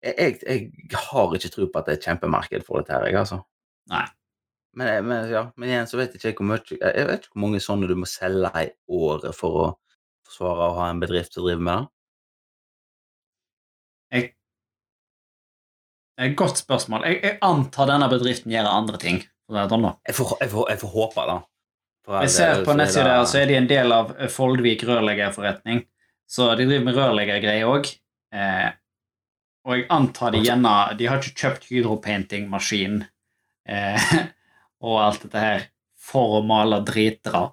Jeg, 0.00 0.38
jeg, 0.46 0.70
har 0.96 1.34
ikke 1.36 1.50
tro 1.52 1.66
på 1.68 1.80
at 1.80 1.88
det 1.88 1.92
er 1.92 1.98
et 1.98 2.06
kjempemarked 2.08 2.62
for 2.64 2.80
dette 2.80 2.94
her, 2.96 3.04
jeg, 3.10 3.18
altså. 3.20 3.42
Nei. 3.92 4.06
Men, 4.72 5.04
men, 5.04 5.26
ja, 5.28 5.42
men 5.60 5.68
igjen 5.68 5.88
så 5.90 5.98
vet 5.98 6.14
ikke 6.14 6.30
jeg 6.30 6.36
hvor 6.38 6.46
mye 6.46 6.60
jeg 6.78 7.06
vet 7.08 7.24
ikke 7.24 7.34
hvor 7.34 7.42
mange 7.42 7.60
sånne 7.60 7.88
du 7.90 7.96
må 7.98 8.06
selge 8.08 8.52
i 8.62 8.68
året 8.94 9.34
for 9.36 9.56
å 9.58 9.66
forsvare 10.28 10.68
å 10.68 10.76
ha 10.78 10.86
en 10.92 11.02
bedrift 11.02 11.34
som 11.34 11.44
driver 11.44 11.64
med 11.66 11.82
det. 11.82 11.90
Jeg, 14.10 14.32
det 16.16 16.26
er 16.26 16.32
et 16.32 16.36
godt 16.38 16.60
spørsmål. 16.60 17.06
Jeg, 17.08 17.20
jeg 17.24 17.38
antar 17.46 17.88
denne 17.90 18.08
bedriften 18.12 18.52
gjør 18.52 18.68
andre 18.70 18.98
ting. 19.00 19.22
Sånn. 19.50 19.86
Jeg 20.06 20.14
får, 20.14 20.34
får, 20.52 20.66
jeg 20.70 20.80
får 20.82 20.92
håpe, 20.94 21.22
da. 21.26 21.38
For 22.06 22.24
Jeg 22.24 22.32
ser 22.32 22.60
på 22.64 22.70
så 22.70 22.74
er 22.74 22.78
nettsida 22.80 23.06
der, 23.08 23.24
så 23.28 23.40
er 23.40 23.48
de 23.50 23.56
en 23.58 23.70
del 23.70 23.94
av 23.94 24.12
eh, 24.16 24.30
Foldvik 24.32 24.84
rørleggerforretning. 24.88 25.82
Så 26.30 26.46
de 26.58 26.66
driver 26.68 26.86
med 26.86 26.98
rørleggergreier 26.98 27.70
òg. 27.70 27.90
Eh, 28.34 28.68
og 29.66 29.76
jeg 29.76 29.88
antar 29.92 30.32
de 30.32 30.40
gjerne 30.40 30.70
De 30.96 31.08
har 31.10 31.18
ikke 31.20 31.42
kjøpt 31.42 31.66
hydropainting-maskin 31.68 33.02
eh, 33.68 34.06
og 34.86 35.00
alt 35.02 35.26
dette 35.26 35.42
her 35.42 35.66
for 36.00 36.38
å 36.38 36.44
male 36.46 36.80
dritbra. 36.86 37.48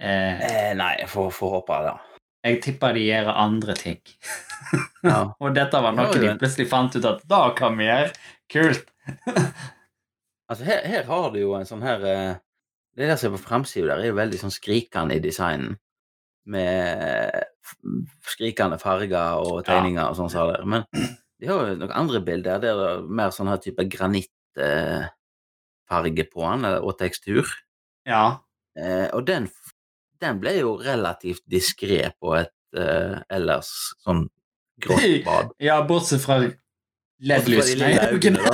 Eh, 0.00 0.44
Eh, 0.44 0.70
nei, 0.78 0.94
jeg 1.02 1.10
får, 1.10 1.30
får 1.34 1.56
håpe 1.58 1.80
det. 1.88 1.94
Jeg 2.44 2.60
tipper 2.64 2.92
de 2.96 3.02
gjør 3.06 3.28
andre 3.32 3.74
ting. 3.78 4.00
Ja. 5.04 5.20
Og 5.42 5.54
dette 5.56 5.80
var 5.80 5.92
noe 5.96 6.12
de 6.12 6.38
plutselig 6.40 6.68
fant 6.70 6.96
ut 6.96 7.04
at 7.08 7.20
da 7.30 7.42
kan 7.56 7.78
vi 7.80 7.84
gjøre. 7.88 8.10
Kult. 8.52 8.86
Altså, 10.44 10.64
her, 10.68 10.84
her 10.84 11.06
har 11.08 11.30
du 11.32 11.38
jo 11.40 11.54
en 11.56 11.64
sånn 11.64 11.80
her 11.80 12.02
eh, 12.04 12.36
Det 12.92 13.08
der 13.08 13.16
som 13.16 13.32
er 13.32 13.38
på 13.38 13.46
fremsida 13.46 13.88
der, 13.88 14.04
er 14.04 14.10
jo 14.10 14.18
veldig 14.18 14.36
sånn 14.42 14.52
skrikende 14.52 15.16
i 15.16 15.24
designen. 15.24 15.80
Med 16.52 17.32
skrikende 18.28 18.76
farger 18.78 19.40
og 19.40 19.64
tegninger 19.64 20.04
og 20.04 20.12
sånn. 20.18 20.28
sa 20.28 20.44
der. 20.50 20.60
Men 20.68 20.84
de 20.92 21.48
har 21.48 21.64
jo 21.64 21.80
noen 21.80 21.96
andre 21.96 22.20
bilder 22.26 22.60
der 22.60 22.76
det 22.76 22.90
er 22.90 23.00
mer 23.08 23.32
sånn 23.32 23.48
her 23.48 23.56
type 23.64 23.80
granittfarge 23.96 26.28
på 26.28 26.44
den, 26.44 26.68
og 26.84 26.92
tekstur. 27.00 27.48
Ja. 28.04 28.44
Eh, 28.76 29.08
og 29.16 29.24
den, 29.32 29.48
den 30.24 30.40
ble 30.42 30.56
jo 30.58 30.74
relativt 30.80 31.44
diskré 31.50 32.08
på 32.20 32.34
et 32.40 32.54
uh, 32.78 33.20
ellers 33.32 33.70
sånn 34.04 34.26
grått 34.82 35.24
bad. 35.28 35.54
ja, 35.62 35.80
bortsett 35.86 36.24
fra 36.24 36.40
LED-lysene 37.24 37.90
i 37.94 37.98
øynene, 38.10 38.42
da. 38.42 38.52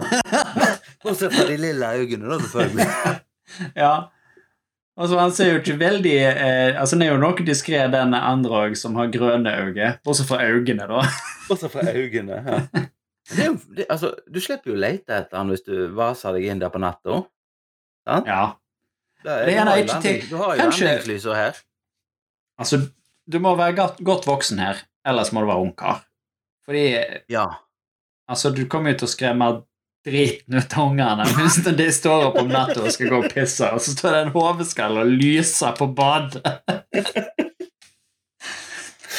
Bortsett 1.02 1.32
fra 1.32 1.46
de 1.48 1.56
lille 1.56 1.92
øynene, 1.96 2.28
da, 2.28 2.40
selvfølgelig. 2.44 2.88
ja. 3.82 3.92
Altså, 5.00 5.16
han 5.16 5.32
ser 5.32 5.52
jo 5.54 5.60
ikke 5.62 5.78
veldig 5.80 6.16
eh, 6.28 6.76
Altså, 6.76 6.96
han 6.96 7.06
er 7.06 7.12
jo 7.14 7.20
noe 7.22 7.44
diskré, 7.46 7.80
den 7.88 8.12
andre 8.14 8.64
òg, 8.66 8.76
som 8.76 8.98
har 9.00 9.08
grønne 9.14 9.54
øyne. 9.62 9.94
Bortsett 10.04 10.28
fra 10.28 10.42
øynene, 10.44 10.88
da. 10.90 11.04
Bortsett 11.48 11.72
fra 11.72 11.86
øynene. 11.88 12.42
Ja. 12.44 12.84
Det 13.30 13.46
det, 13.76 13.84
altså, 13.88 14.10
du 14.26 14.40
slipper 14.42 14.72
jo 14.72 14.76
å 14.76 14.80
lete 14.82 15.14
etter 15.14 15.38
han 15.38 15.52
hvis 15.52 15.62
du 15.62 15.74
vaser 15.94 16.34
deg 16.34 16.48
inn 16.50 16.60
der 16.60 16.72
på 16.74 16.82
natta. 16.82 17.22
Ja. 18.26 18.42
Det 19.24 19.54
er 19.54 19.64
har 19.64 19.76
jo 19.76 19.84
ikke 19.84 20.28
Du 20.30 20.36
har 20.40 20.54
jo 20.56 20.62
kanskje- 20.62 21.34
her. 21.36 21.58
Altså, 22.60 22.78
du 23.30 23.38
må 23.38 23.54
være 23.56 23.74
godt, 23.76 23.98
godt 24.04 24.26
voksen 24.26 24.58
her, 24.58 24.80
ellers 25.06 25.32
må 25.32 25.40
du 25.40 25.46
være 25.46 25.64
ungkar. 25.66 26.04
Fordi 26.64 26.84
Ja. 27.28 27.46
altså, 28.28 28.50
du 28.54 28.66
kommer 28.66 28.92
jo 28.92 28.98
til 28.98 29.08
å 29.08 29.10
skremme 29.14 29.50
driten 30.06 30.54
ut 30.56 30.72
av 30.78 30.86
ungene 30.90 31.24
hvis 31.36 31.58
de 31.76 31.86
står 31.92 32.26
opp 32.30 32.38
om 32.40 32.48
natta 32.48 32.80
og 32.82 32.92
skal 32.92 33.08
gå 33.12 33.18
og 33.24 33.30
pisse, 33.32 33.66
og 33.68 33.80
så 33.84 33.92
står 33.92 34.10
det 34.16 34.20
en 34.26 34.32
hodeskalle 34.32 35.00
og 35.04 35.06
lyser 35.20 35.76
på 35.76 35.90
badet. 35.94 36.40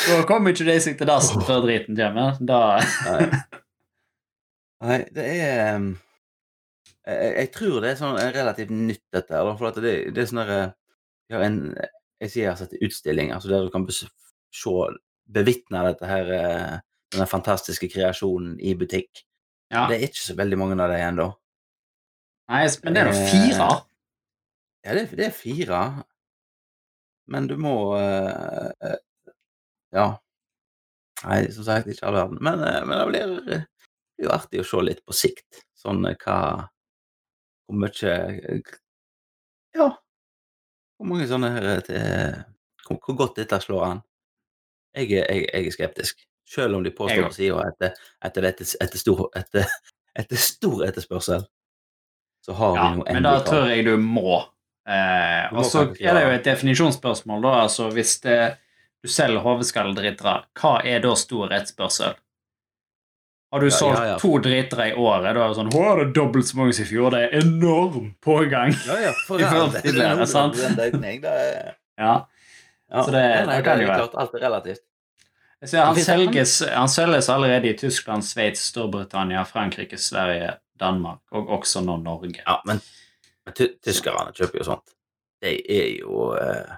Da 0.08 0.24
kommer 0.26 0.52
ikke 0.56 0.66
de 0.66 0.80
seg 0.82 0.98
til 0.98 1.08
dassen 1.10 1.44
før 1.46 1.62
driten 1.68 1.98
kommer. 1.98 2.38
Da 2.42 2.80
Nei. 3.06 3.42
Nei, 4.82 4.98
det 5.14 5.26
er 5.46 5.76
um, 5.78 5.92
jeg, 7.12 7.34
jeg 7.38 7.52
tror 7.56 7.80
det 7.84 7.92
er 7.92 8.00
sånn 8.00 8.20
eh, 8.20 8.32
relativt 8.36 8.72
nytt, 8.74 9.04
dette. 9.14 9.36
her, 9.36 9.52
For 9.60 9.82
det, 9.84 9.96
det 10.16 10.24
er 10.24 10.30
sånn 10.30 10.44
derre 10.44 10.62
ja, 11.32 11.42
en 11.46 11.60
Jeg 12.22 12.30
sier 12.30 12.44
jeg 12.44 12.52
har 12.52 12.60
sett 12.60 12.78
utstilling, 12.86 13.32
altså 13.34 13.50
der 13.50 13.66
du 13.66 13.74
kan 13.74 13.88
se 13.90 14.80
Bevitne 15.32 15.84
dette 15.88 16.08
her 16.10 16.32
eh, 16.36 16.80
denne 17.12 17.28
fantastiske 17.28 17.88
kreasjonen 17.92 18.58
i 18.60 18.74
butikk. 18.78 19.24
Ja. 19.72 19.86
Det 19.88 19.98
er 19.98 20.10
ikke 20.10 20.24
så 20.24 20.36
veldig 20.36 20.60
mange 20.60 20.76
av 20.80 20.92
dem 20.92 21.04
ennå. 21.06 21.28
Nei, 22.52 22.66
men 22.84 22.96
det 22.96 23.02
er 23.02 23.08
nå 23.08 23.14
fire. 23.32 23.68
Ja, 24.84 24.96
det, 24.98 25.06
det 25.16 25.28
er 25.30 25.36
fire. 25.36 25.82
Men 27.32 27.48
du 27.48 27.56
må 27.62 27.76
uh, 27.96 28.72
eh, 28.84 28.98
Ja. 29.96 30.08
Nei, 31.22 31.44
som 31.54 31.68
sagt, 31.68 31.88
ikke 31.92 32.10
all 32.10 32.18
verden. 32.18 32.42
Men, 32.44 32.64
uh, 32.64 32.82
men 32.88 32.98
det 32.98 33.08
blir, 33.12 33.66
jo 34.22 34.32
artig 34.34 34.62
å 34.62 34.68
se 34.68 34.84
litt 34.84 35.04
på 35.08 35.16
sikt. 35.16 35.64
Sånn 35.78 36.04
eh, 36.10 36.18
hva 36.22 36.68
Hvor 37.68 37.78
mye 37.82 38.14
eh, 38.14 38.74
Ja. 39.78 39.90
Hvor 41.00 41.08
mange 41.10 41.28
sånne 41.30 41.50
her 41.56 41.68
eh, 41.76 41.82
til, 41.88 42.44
hvor, 42.88 43.00
hvor 43.06 43.18
godt 43.24 43.36
dette 43.40 43.60
slår 43.64 43.86
an. 43.88 44.02
Jeg, 44.96 45.12
er- 45.22 45.30
jeg, 45.32 45.48
jeg 45.54 45.68
er 45.68 45.72
skeptisk. 45.78 46.26
Selv 46.52 46.76
om 46.76 46.84
de 46.84 46.90
Jeg 46.92 46.98
påstår 46.98 47.24
òg. 47.24 47.30
på 47.32 47.38
sida 47.38 47.62
etter, 47.70 47.94
etter, 48.28 48.48
etter, 48.50 48.72
etter, 48.84 49.00
stor, 49.00 49.22
etter, 49.40 49.66
etter 50.20 50.38
stor 50.42 50.82
etterspørsel, 50.90 51.46
så 52.44 52.54
har 52.58 52.76
Ja, 52.76 52.82
vi 52.90 52.98
noe 52.98 53.06
men 53.14 53.24
da 53.24 53.30
endelig 53.38 53.48
tror 53.48 53.70
jeg 53.72 53.86
du 53.86 53.94
må. 54.02 54.34
Eh, 54.90 55.46
Du 55.52 55.56
må 55.56 55.62
og 55.62 55.66
så 55.70 55.86
faktisk 55.86 56.02
er 56.02 56.14
det 56.18 56.22
jo 56.24 56.28
gjøre 56.28 56.40
et 56.42 56.50
definisjonsspørsmål, 56.50 57.42
da. 57.46 57.54
Altså 57.68 57.88
hvis 57.96 58.16
det, 58.26 58.40
du 59.02 59.08
selger 59.10 59.40
hodeskalledritere, 59.46 60.36
hva 60.60 60.74
er 60.84 61.00
da 61.06 61.14
stor 61.16 61.54
etterspørsel? 61.56 62.18
Har 63.52 63.60
du 63.60 63.66
Ja, 63.68 63.76
solgt 63.76 64.00
ja, 64.00 64.06
ja. 64.14 64.18
to 64.22 64.38
dritere 64.40 64.86
i 64.92 64.94
året, 64.96 65.34
da 65.36 65.42
er 65.44 65.50
det 65.52 65.58
sånn 65.58 65.72
Hå, 65.74 65.96
det 66.00 66.04
er 66.08 66.12
dobbelt 66.16 66.48
så 66.48 66.56
mange 66.58 66.74
som 66.74 66.86
i 66.86 66.88
fjor. 66.88 67.10
Det 67.12 67.20
er 67.26 67.40
enorm 67.42 68.14
pågang. 68.24 68.72
Ja, 68.88 68.96
ja, 69.08 69.12
for 69.28 69.38
til 69.42 69.98
det, 69.98 70.06
Det 70.06 70.06
er 70.08 70.26
sant? 70.26 70.56
100% 70.56 71.22
det 71.22 71.26
er 71.26 71.74
Ja. 72.00 72.14
ja. 72.92 73.04
Så 73.04 73.12
det- 73.12 73.24
ja, 73.24 73.46
nei, 73.46 73.58
det 73.58 73.66
kan 73.66 73.82
jo 73.82 73.88
være. 73.88 73.98
klart, 74.08 74.16
alt 74.16 74.34
er 74.36 74.46
relativt. 74.48 74.80
Ser, 75.64 75.84
han, 75.86 75.96
selges, 75.96 76.56
han 76.74 76.88
selges 76.90 77.28
allerede 77.30 77.70
i 77.70 77.78
Tyskland, 77.78 78.24
Sveits, 78.26 78.62
Storbritannia, 78.72 79.44
Frankrike, 79.46 79.98
Sverige, 79.98 80.56
Danmark 80.80 81.20
og 81.32 81.50
også 81.60 81.84
nå 81.86 81.98
Norge. 82.02 82.40
Ja, 82.48 82.56
men, 82.66 82.80
men 83.46 83.54
tyskerne 83.54 84.32
kjøper 84.34 84.58
jo 84.58 84.64
sånt. 84.72 84.96
De 85.44 85.54
er 85.70 86.00
jo 86.00 86.32
eh, 86.34 86.72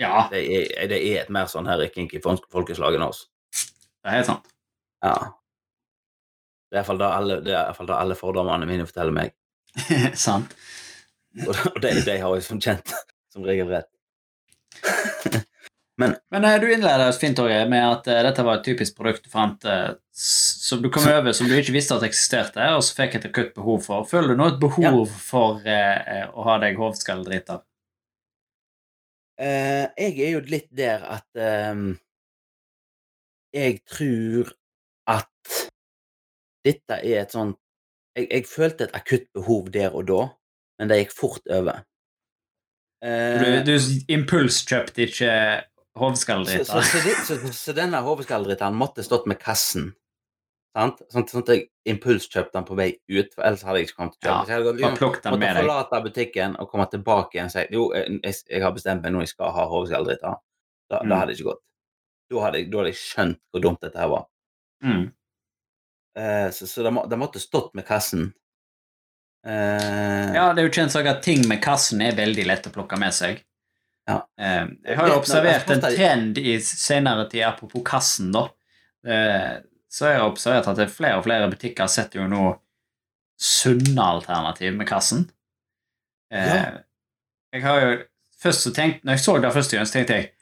Ja, 0.00 0.24
De 0.32 0.40
er, 0.42 0.88
de 0.90 0.98
er 1.12 1.20
et 1.22 1.30
mer 1.30 1.46
sånn 1.46 1.68
her 1.70 1.84
kinky 1.94 2.18
folk- 2.22 2.48
folkeslag 2.50 2.94
enn 2.96 3.06
oss. 3.06 3.28
det 3.52 4.10
er 4.10 4.16
helt 4.16 4.26
sant. 4.26 4.50
Ja. 5.04 5.14
Det 6.74 6.80
er 6.80 6.82
iallfall 6.82 7.00
det 7.00 7.08
alle, 7.08 7.40
det 7.46 7.52
er 7.54 7.60
i 7.60 7.66
hvert 7.68 7.78
fall 7.78 7.90
det 7.90 7.96
alle 7.96 8.16
fordommene 8.18 8.66
mine 8.68 8.86
forteller 8.88 9.14
meg. 9.14 9.34
sant. 10.26 10.54
Og 11.46 11.80
de, 11.82 11.92
de 12.02 12.16
har 12.18 12.34
jeg 12.34 12.46
som 12.46 12.60
kjent 12.62 12.94
som 13.32 13.46
regel 13.46 13.70
rett. 13.70 13.90
Men 16.02 16.16
eh, 16.44 16.56
du 16.58 16.66
innleder 16.66 17.06
oss 17.06 17.20
fint 17.22 17.36
Torgeir, 17.38 17.68
med 17.70 17.84
at 17.86 18.08
uh, 18.10 18.18
dette 18.26 18.42
var 18.42 18.58
et 18.58 18.64
typisk 18.66 18.96
produkt 18.98 19.22
du 19.22 19.30
fant 19.30 19.62
uh, 19.70 19.92
som 20.10 20.82
du 20.82 20.90
kom 20.90 21.06
over 21.12 21.36
som 21.36 21.46
du 21.46 21.54
ikke 21.54 21.76
visste 21.76 21.94
at 21.94 22.06
eksisterte, 22.06 22.66
og 22.74 22.82
så 22.82 22.98
fikk 22.98 23.20
et 23.20 23.28
akutt 23.30 23.54
behov 23.54 23.84
for. 23.86 24.08
Føler 24.10 24.34
du 24.34 24.42
nå 24.42 24.50
et 24.50 24.58
behov 24.62 25.06
for 25.14 25.62
uh, 25.62 26.26
å 26.34 26.48
ha 26.50 26.58
deg 26.66 26.82
hovskalledriter? 26.82 27.62
Eh, 29.34 29.86
jeg 29.98 30.20
er 30.22 30.36
jo 30.36 30.42
litt 30.46 30.68
der 30.70 31.02
at 31.10 31.26
ehm, 31.34 31.96
Jeg 33.54 33.80
tror 33.90 34.52
dette 36.64 37.00
er 37.04 37.22
et 37.22 37.32
sånt 37.34 37.58
jeg, 38.16 38.28
jeg 38.30 38.46
følte 38.46 38.84
et 38.88 38.94
akutt 38.94 39.24
behov 39.34 39.70
der 39.74 39.94
og 39.94 40.06
da, 40.06 40.20
men 40.78 40.88
det 40.88 41.00
gikk 41.02 41.12
fort 41.18 41.48
over. 41.50 41.80
Uh, 43.04 43.40
Du, 43.42 43.72
du 43.72 43.74
impulskjøpte 44.14 45.02
ikke 45.08 45.32
så, 45.94 46.24
så, 46.66 46.80
så, 46.82 47.00
det- 47.04 47.54
så, 47.54 47.72
denne 47.76 48.00
hodeskalledritteren 48.02 48.74
måtte 48.74 49.04
stått 49.06 49.26
med 49.30 49.38
kassen. 49.42 49.92
Sant? 50.74 51.02
Sånn, 51.12 51.26
sånn 51.30 51.42
at 51.44 51.50
jeg 51.52 51.68
impulskjøpte 51.86 52.56
den 52.56 52.64
på 52.66 52.74
vei 52.78 52.88
ut, 53.14 53.28
for 53.34 53.44
ellers 53.46 53.62
hadde 53.62 53.78
jeg 53.82 53.88
ikke 53.90 53.98
kommet 54.00 54.16
til 54.18 54.30
å 54.30 54.32
Ja, 54.32 54.38
jeg 54.48 54.56
hadde 54.56 54.72
liksom, 54.80 54.96
måtte 54.98 55.34
med 55.38 55.44
deg. 55.54 55.60
forlate 55.62 56.00
butikken 56.02 56.56
og 56.58 56.70
komme 56.72 56.86
tilbake 56.90 57.36
igjen 57.38 57.46
og 57.46 57.54
si 57.54 57.66
jo, 57.76 57.84
jeg, 57.94 58.16
jeg, 58.24 58.34
jeg 58.50 58.62
har 58.64 58.72
bestemt 58.74 59.02
meg 59.06 59.14
nå 59.14 59.22
jeg 59.22 59.30
skal 59.36 59.52
ha 59.54 59.66
hodeskalledritter. 59.70 60.40
Da, 60.90 60.98
Mm. 61.04 61.08
da 61.10 61.16
hadde 61.20 61.30
det 61.30 61.38
ikke 61.38 61.50
gått. 61.52 61.62
Da 62.30 62.40
hadde, 62.42 62.58
jeg, 62.58 62.70
da 62.72 62.78
hadde 62.80 62.90
jeg 62.90 62.98
skjønt 63.04 63.40
hvor 63.52 63.62
dumt 63.68 63.80
dette 63.86 63.98
her 64.02 64.08
var. 64.16 64.26
Mm. 64.82 65.04
Eh, 66.18 66.50
så 66.54 66.66
så 66.70 66.82
det, 66.86 66.92
de, 67.10 67.16
måtte 67.18 67.40
stått 67.42 67.74
med 67.74 67.86
kassen. 67.88 68.32
Eh, 69.46 70.34
Ja, 70.34 70.52
det 70.54 70.62
er 70.62 70.68
jo 70.68 70.72
kjent 70.74 70.92
sak 70.94 71.06
at 71.10 71.22
ting 71.22 71.44
med 71.48 71.62
kassen 71.62 72.00
er 72.04 72.16
veldig 72.16 72.46
lett 72.48 72.66
å 72.70 72.72
plukke 72.74 72.98
med 73.00 73.14
seg. 73.14 73.42
Ja. 74.08 74.20
Eh, 74.38 74.66
jeg 74.84 74.98
har 74.98 75.08
jo 75.08 75.18
observert 75.18 75.70
en 75.72 75.80
trend 75.84 76.38
i 76.38 76.58
senere 76.60 77.26
tid, 77.30 77.42
apropos 77.48 77.84
kassen, 77.86 78.32
da. 78.34 78.48
Eh, 79.06 79.54
så 79.90 80.06
har 80.06 80.16
jeg 80.16 80.26
observert 80.26 80.68
at 80.72 80.78
er 80.82 80.90
flere 80.92 81.18
og 81.20 81.26
flere 81.26 81.50
butikker 81.52 81.86
setter 81.90 82.22
jo 82.22 82.28
nå 82.28 82.44
sunne 83.40 84.02
alternativ 84.02 84.74
med 84.76 84.88
kassen. 84.88 85.28
Eh, 86.32 86.48
Ja. 86.54 86.80
Jeg 87.54 87.62
har 87.62 87.80
jo 87.80 87.94
Først 88.44 88.60
så 88.66 88.70
tenkt, 88.74 89.04
når 89.04 89.12
jeg 89.14 89.20
så 89.24 89.38
det 89.40 89.52
første 89.54 89.76
gang, 89.76 89.86
så 89.86 89.92
tenkte 89.94 90.14
jeg 90.18 90.33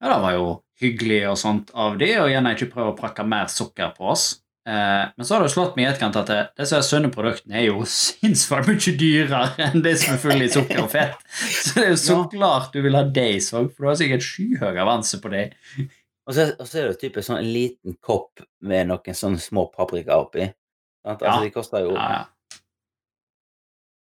ja, 0.00 0.08
det 0.14 0.20
var 0.22 0.32
jo 0.36 0.46
hyggelig 0.80 1.22
og 1.28 1.36
sånt 1.38 1.70
av 1.76 1.98
de, 2.00 2.08
og 2.22 2.30
gjerne 2.32 2.54
ikke 2.56 2.70
prøve 2.72 2.92
å 2.94 2.96
prakke 2.98 3.24
mer 3.28 3.50
sukker 3.52 3.90
på 3.98 4.08
oss. 4.14 4.28
Eh, 4.68 5.04
men 5.16 5.24
så 5.26 5.34
har 5.34 5.40
det 5.42 5.48
jo 5.50 5.54
slått 5.54 5.76
meg 5.76 5.86
i 5.86 5.88
etterkant 5.90 6.16
at 6.20 6.28
det, 6.30 6.38
disse 6.60 6.78
sunne 6.84 7.08
produktene 7.12 7.56
er 7.60 7.66
jo 7.70 7.84
sinnssykt 7.98 8.68
mye 8.68 8.94
dyrere 9.00 9.42
enn 9.66 9.82
det 9.84 9.94
som 10.00 10.14
er 10.16 10.20
fulle 10.22 10.44
i 10.46 10.52
sukker 10.52 10.82
og 10.84 10.90
fett. 10.92 11.20
Så 11.30 11.74
det 11.78 11.84
er 11.86 11.90
jo 11.94 12.00
så 12.00 12.16
Ja. 12.18 12.26
klart 12.34 12.72
du 12.76 12.80
vil 12.84 12.96
ha 12.96 13.02
de 13.04 13.26
òg, 13.40 13.70
for 13.72 13.84
du 13.84 13.88
har 13.90 13.98
sikkert 14.00 14.24
skyhøy 14.26 14.80
avanse 14.84 15.20
på 15.24 15.32
dem. 15.32 15.88
Og 16.28 16.36
så, 16.36 16.44
og 16.60 16.68
så 16.68 16.78
er 16.78 16.84
det 16.88 16.94
jo 16.94 17.00
typisk 17.08 17.26
sånn 17.30 17.40
en 17.40 17.48
liten 17.52 17.96
kopp 18.04 18.44
med 18.62 18.86
noen 18.92 19.16
sånne 19.16 19.40
små 19.42 19.64
paprika 19.74 20.20
oppi. 20.22 20.44
Sant? 21.04 21.24
Ja. 21.24 21.32
Altså, 21.32 21.44
de 21.48 21.54
koster 21.56 21.86
jo 21.88 21.94
Ja, 21.96 22.10
ja. 22.20 22.26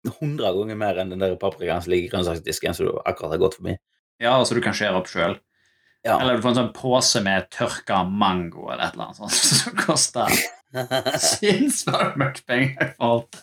100 0.05 0.51
ganger 0.53 0.77
mer 0.77 0.99
enn 1.01 1.09
den 1.09 1.21
der 1.23 1.33
paprikaen 1.41 1.81
som 1.81 1.89
ligger 1.91 2.05
i 2.07 2.11
grønnsaksdisken 2.13 2.75
som 2.77 2.85
du 2.85 2.91
akkurat 3.09 3.33
har 3.33 3.41
gått 3.41 3.55
forbi. 3.57 3.73
ja, 4.21 4.35
så 4.45 4.53
du 4.55 4.61
kan 4.61 4.75
skjære 4.77 4.99
opp 5.01 5.09
sjøl. 5.09 5.33
Ja. 6.05 6.19
Eller 6.21 6.37
du 6.37 6.43
får 6.43 6.53
en 6.53 6.59
sånn 6.59 6.73
pose 6.75 7.21
med 7.25 7.49
tørka 7.53 8.03
mango 8.05 8.67
eller 8.69 8.85
et 8.85 8.93
eller 8.93 9.07
annet 9.07 9.17
sånt 9.23 9.39
som 9.61 9.77
koster 9.79 10.37
sinnssykt 11.23 12.17
mye 12.21 12.45
penger 12.45 12.93
for 12.93 13.09
alt. 13.09 13.41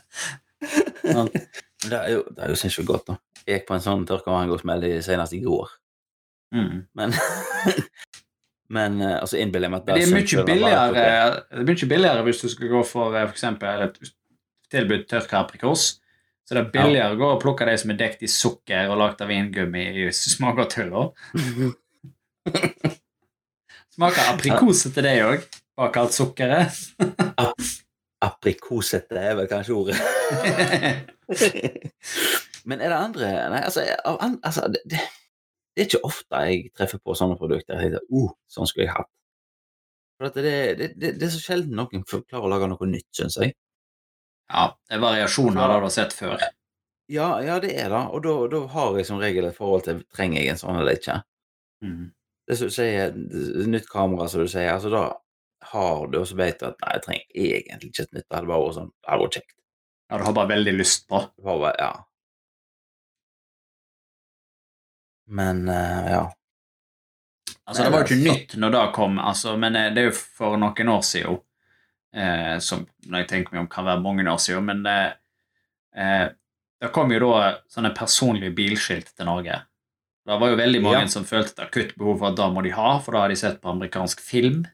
Sånn. 1.02 1.30
Det 1.82 1.98
er 1.98 2.10
jo, 2.12 2.24
det 2.30 2.44
er 2.44 2.52
jo 2.52 2.58
sinnssykt 2.60 2.86
godt, 2.86 3.08
da. 3.10 3.18
Jeg 3.42 3.58
gikk 3.58 3.70
på 3.72 3.74
en 3.74 3.82
sånn 3.82 4.04
tørka 4.06 4.30
mango-smell 4.30 4.86
senest 5.02 5.34
i 5.34 5.42
går. 5.42 5.72
Mm. 6.54 6.84
Men 6.94 7.16
Men 8.72 9.00
eh, 9.02 9.18
altså 9.18 9.36
innbiller 9.36 9.68
jeg 9.68 9.72
meg 9.74 9.82
at 9.82 9.88
Men 9.90 9.98
det 9.98 10.04
er 10.06 10.22
det 10.22 10.44
billigere, 10.48 11.02
er 11.02 11.34
det 11.50 11.58
er 11.60 11.66
mye 11.68 11.88
billigere 11.90 12.22
hvis 12.28 12.40
du 12.40 12.46
skal 12.48 12.70
gå 12.72 12.84
for 12.88 13.12
f.eks. 13.12 13.26
for 13.26 13.36
eksempel 13.36 13.84
et 13.88 13.98
tilbud 14.72 15.04
tørka 15.10 15.42
aprikos. 15.42 15.82
Så 16.48 16.56
det 16.56 16.62
er 16.62 16.70
billigere 16.72 17.14
å 17.14 17.18
gå 17.20 17.28
og 17.34 17.42
plukke 17.42 17.66
de 17.68 17.74
som 17.78 17.92
er 17.92 17.98
dekt 18.00 18.24
i 18.24 18.30
sukker 18.30 18.88
og 18.90 18.98
lagd 19.02 19.20
av 19.22 19.30
vingummi 19.30 19.84
i 20.02 20.08
smågodthyller. 20.16 21.12
Smaker 23.94 24.32
aprikosete 24.32 25.04
det 25.04 25.16
òg, 25.26 25.40
bak 25.78 25.98
alt 26.00 26.16
sukkeret. 26.16 26.78
Aprikosete 28.22 29.18
er 29.18 29.34
vel 29.40 29.50
kanskje 29.50 29.76
ordet. 29.76 29.98
Men 32.68 32.78
er 32.78 32.92
det 32.92 32.98
andre 32.98 33.28
Nei, 33.50 33.62
altså, 33.66 33.82
altså 34.06 34.68
det, 34.70 34.80
det, 34.86 35.00
det 35.74 35.82
er 35.82 35.88
ikke 35.88 36.06
ofte 36.06 36.42
jeg 36.46 36.70
treffer 36.76 37.00
på 37.02 37.16
sånne 37.18 37.38
produkter. 37.40 37.80
Jeg 37.80 37.90
tenker, 37.90 38.06
uh, 38.14 38.30
sånn 38.52 38.68
skulle 38.70 38.86
jeg 38.86 38.94
hatt. 38.94 39.10
For 40.16 40.38
det, 40.38 40.54
det, 40.78 40.88
det, 40.94 41.08
det 41.18 41.26
er 41.26 41.34
så 41.34 41.42
sjelden 41.42 41.74
noen 41.78 42.06
klarer 42.06 42.46
å 42.46 42.52
lage 42.52 42.70
noe 42.70 42.88
nytt, 42.88 43.10
syns 43.16 43.40
jeg. 43.40 43.56
Ja, 44.52 44.68
det 44.86 44.98
er 44.98 45.02
variasjoner 45.02 45.64
av 45.64 45.72
det 45.72 45.78
du 45.80 45.86
har 45.88 45.94
sett 45.94 46.14
før. 46.14 46.42
Ja, 47.10 47.28
ja, 47.44 47.58
det 47.60 47.72
er 47.80 47.90
det. 47.90 48.02
Og 48.14 48.22
da, 48.24 48.34
da 48.52 48.60
har 48.74 48.98
jeg 48.98 49.08
som 49.08 49.20
regel 49.20 49.48
et 49.48 49.56
forhold 49.56 49.86
til 49.88 50.02
trenger 50.14 50.42
jeg 50.42 50.52
en 50.52 50.60
sånn 50.60 50.78
eller 50.78 51.00
ikke. 51.00 51.18
Mm. 51.82 52.12
Det 52.48 52.58
som 52.58 52.70
du 52.70 52.74
sier, 52.74 53.12
nytt 53.70 53.88
kamera, 53.90 54.28
som 54.28 54.42
du 54.42 54.50
sier, 54.50 54.72
altså 54.72 54.90
da 54.92 55.02
har 55.72 56.06
du, 56.10 56.18
også 56.18 56.36
vet 56.36 56.58
du 56.60 56.66
at 56.68 56.80
nei, 56.82 56.94
jeg 56.96 57.04
trenger 57.04 57.42
egentlig 57.46 57.90
ikke 57.92 58.06
et 58.06 58.16
nytt. 58.16 58.26
Det 58.26 58.36
hadde 58.38 58.50
bare 58.50 58.64
vært 58.64 58.78
sånn, 58.78 58.90
det 58.92 59.12
hadde 59.12 59.26
vært 59.26 59.38
kjekt. 59.38 59.54
Ja, 60.08 60.18
du 60.18 60.26
har 60.26 60.36
bare 60.36 60.50
veldig 60.50 60.74
lyst 60.74 61.06
på. 61.08 61.20
Bare, 61.46 61.72
ja. 61.78 61.92
Men 65.32 65.62
uh, 65.70 66.04
ja. 66.10 66.24
Altså, 67.62 67.86
det 67.86 67.92
var 67.94 68.02
jo 68.02 68.10
ikke 68.10 68.24
nytt 68.26 68.54
når 68.58 68.74
det 68.74 68.82
kom, 68.96 69.18
altså, 69.22 69.54
men 69.56 69.78
eh, 69.78 69.90
det 69.94 70.02
er 70.02 70.08
jo 70.10 70.18
for 70.18 70.58
noen 70.60 70.88
år 70.92 71.02
siden. 71.06 71.38
Eh, 72.12 72.56
som 72.60 72.82
når 73.08 73.22
jeg 73.22 73.28
tenker 73.30 73.54
meg 73.54 73.62
om 73.62 73.68
kan 73.72 73.86
være 73.86 74.02
mange 74.04 74.26
år 74.28 74.40
siden, 74.42 74.66
men 74.68 74.82
eh, 74.90 75.14
eh, 75.96 76.26
det 76.82 76.90
kom 76.92 77.12
jo 77.14 77.20
da 77.22 77.52
sånne 77.72 77.94
personlige 77.96 78.52
bilskilt 78.56 79.14
til 79.16 79.28
Norge. 79.30 79.62
Det 80.26 80.38
var 80.38 80.52
jo 80.52 80.56
veldig 80.60 80.80
mange 80.84 81.00
Ja. 81.02 81.06
som 81.10 81.24
følte 81.26 81.50
et 81.56 81.64
akutt 81.66 81.96
behov 81.98 82.18
for 82.20 82.28
at 82.30 82.36
da 82.38 82.48
må 82.50 82.62
de 82.62 82.70
ha, 82.70 82.98
for 83.02 83.12
da 83.16 83.24
har 83.24 83.28
de 83.32 83.36
sett 83.36 83.60
på 83.62 83.70
amerikansk 83.72 84.20
film. 84.22 84.66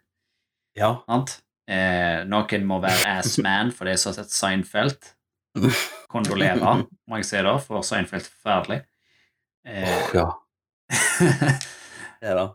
Ja. 0.76 0.98
Sant? 1.08 1.38
Eh, 1.68 2.24
noen 2.28 2.66
må 2.68 2.80
være 2.80 3.18
assman 3.18 3.72
for 3.72 3.84
de 3.88 3.92
er 3.92 4.02
har 4.04 4.14
sett 4.16 4.30
Seinfeld. 4.32 5.14
Kondolerer, 6.12 6.84
må 7.08 7.16
jeg 7.20 7.24
si 7.28 7.40
da, 7.44 7.56
for 7.60 7.82
Seinfeld 7.84 8.22
er 8.22 8.28
forferdelig. 8.28 8.78
Eh, 9.68 9.88
Åh, 9.88 10.14
ja. 10.14 10.28
Det 12.20 12.34
da. 12.34 12.46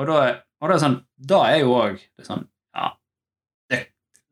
Og 0.00 0.06
da, 0.08 0.14
og 0.62 0.70
da 0.70 0.74
er 0.74 0.80
sånn 0.80 0.94
Da 1.28 1.38
er 1.52 1.58
jo 1.60 1.74
òg 1.76 1.98
sånn 2.24 2.46
Ja, 2.74 2.86
det, 3.70 3.80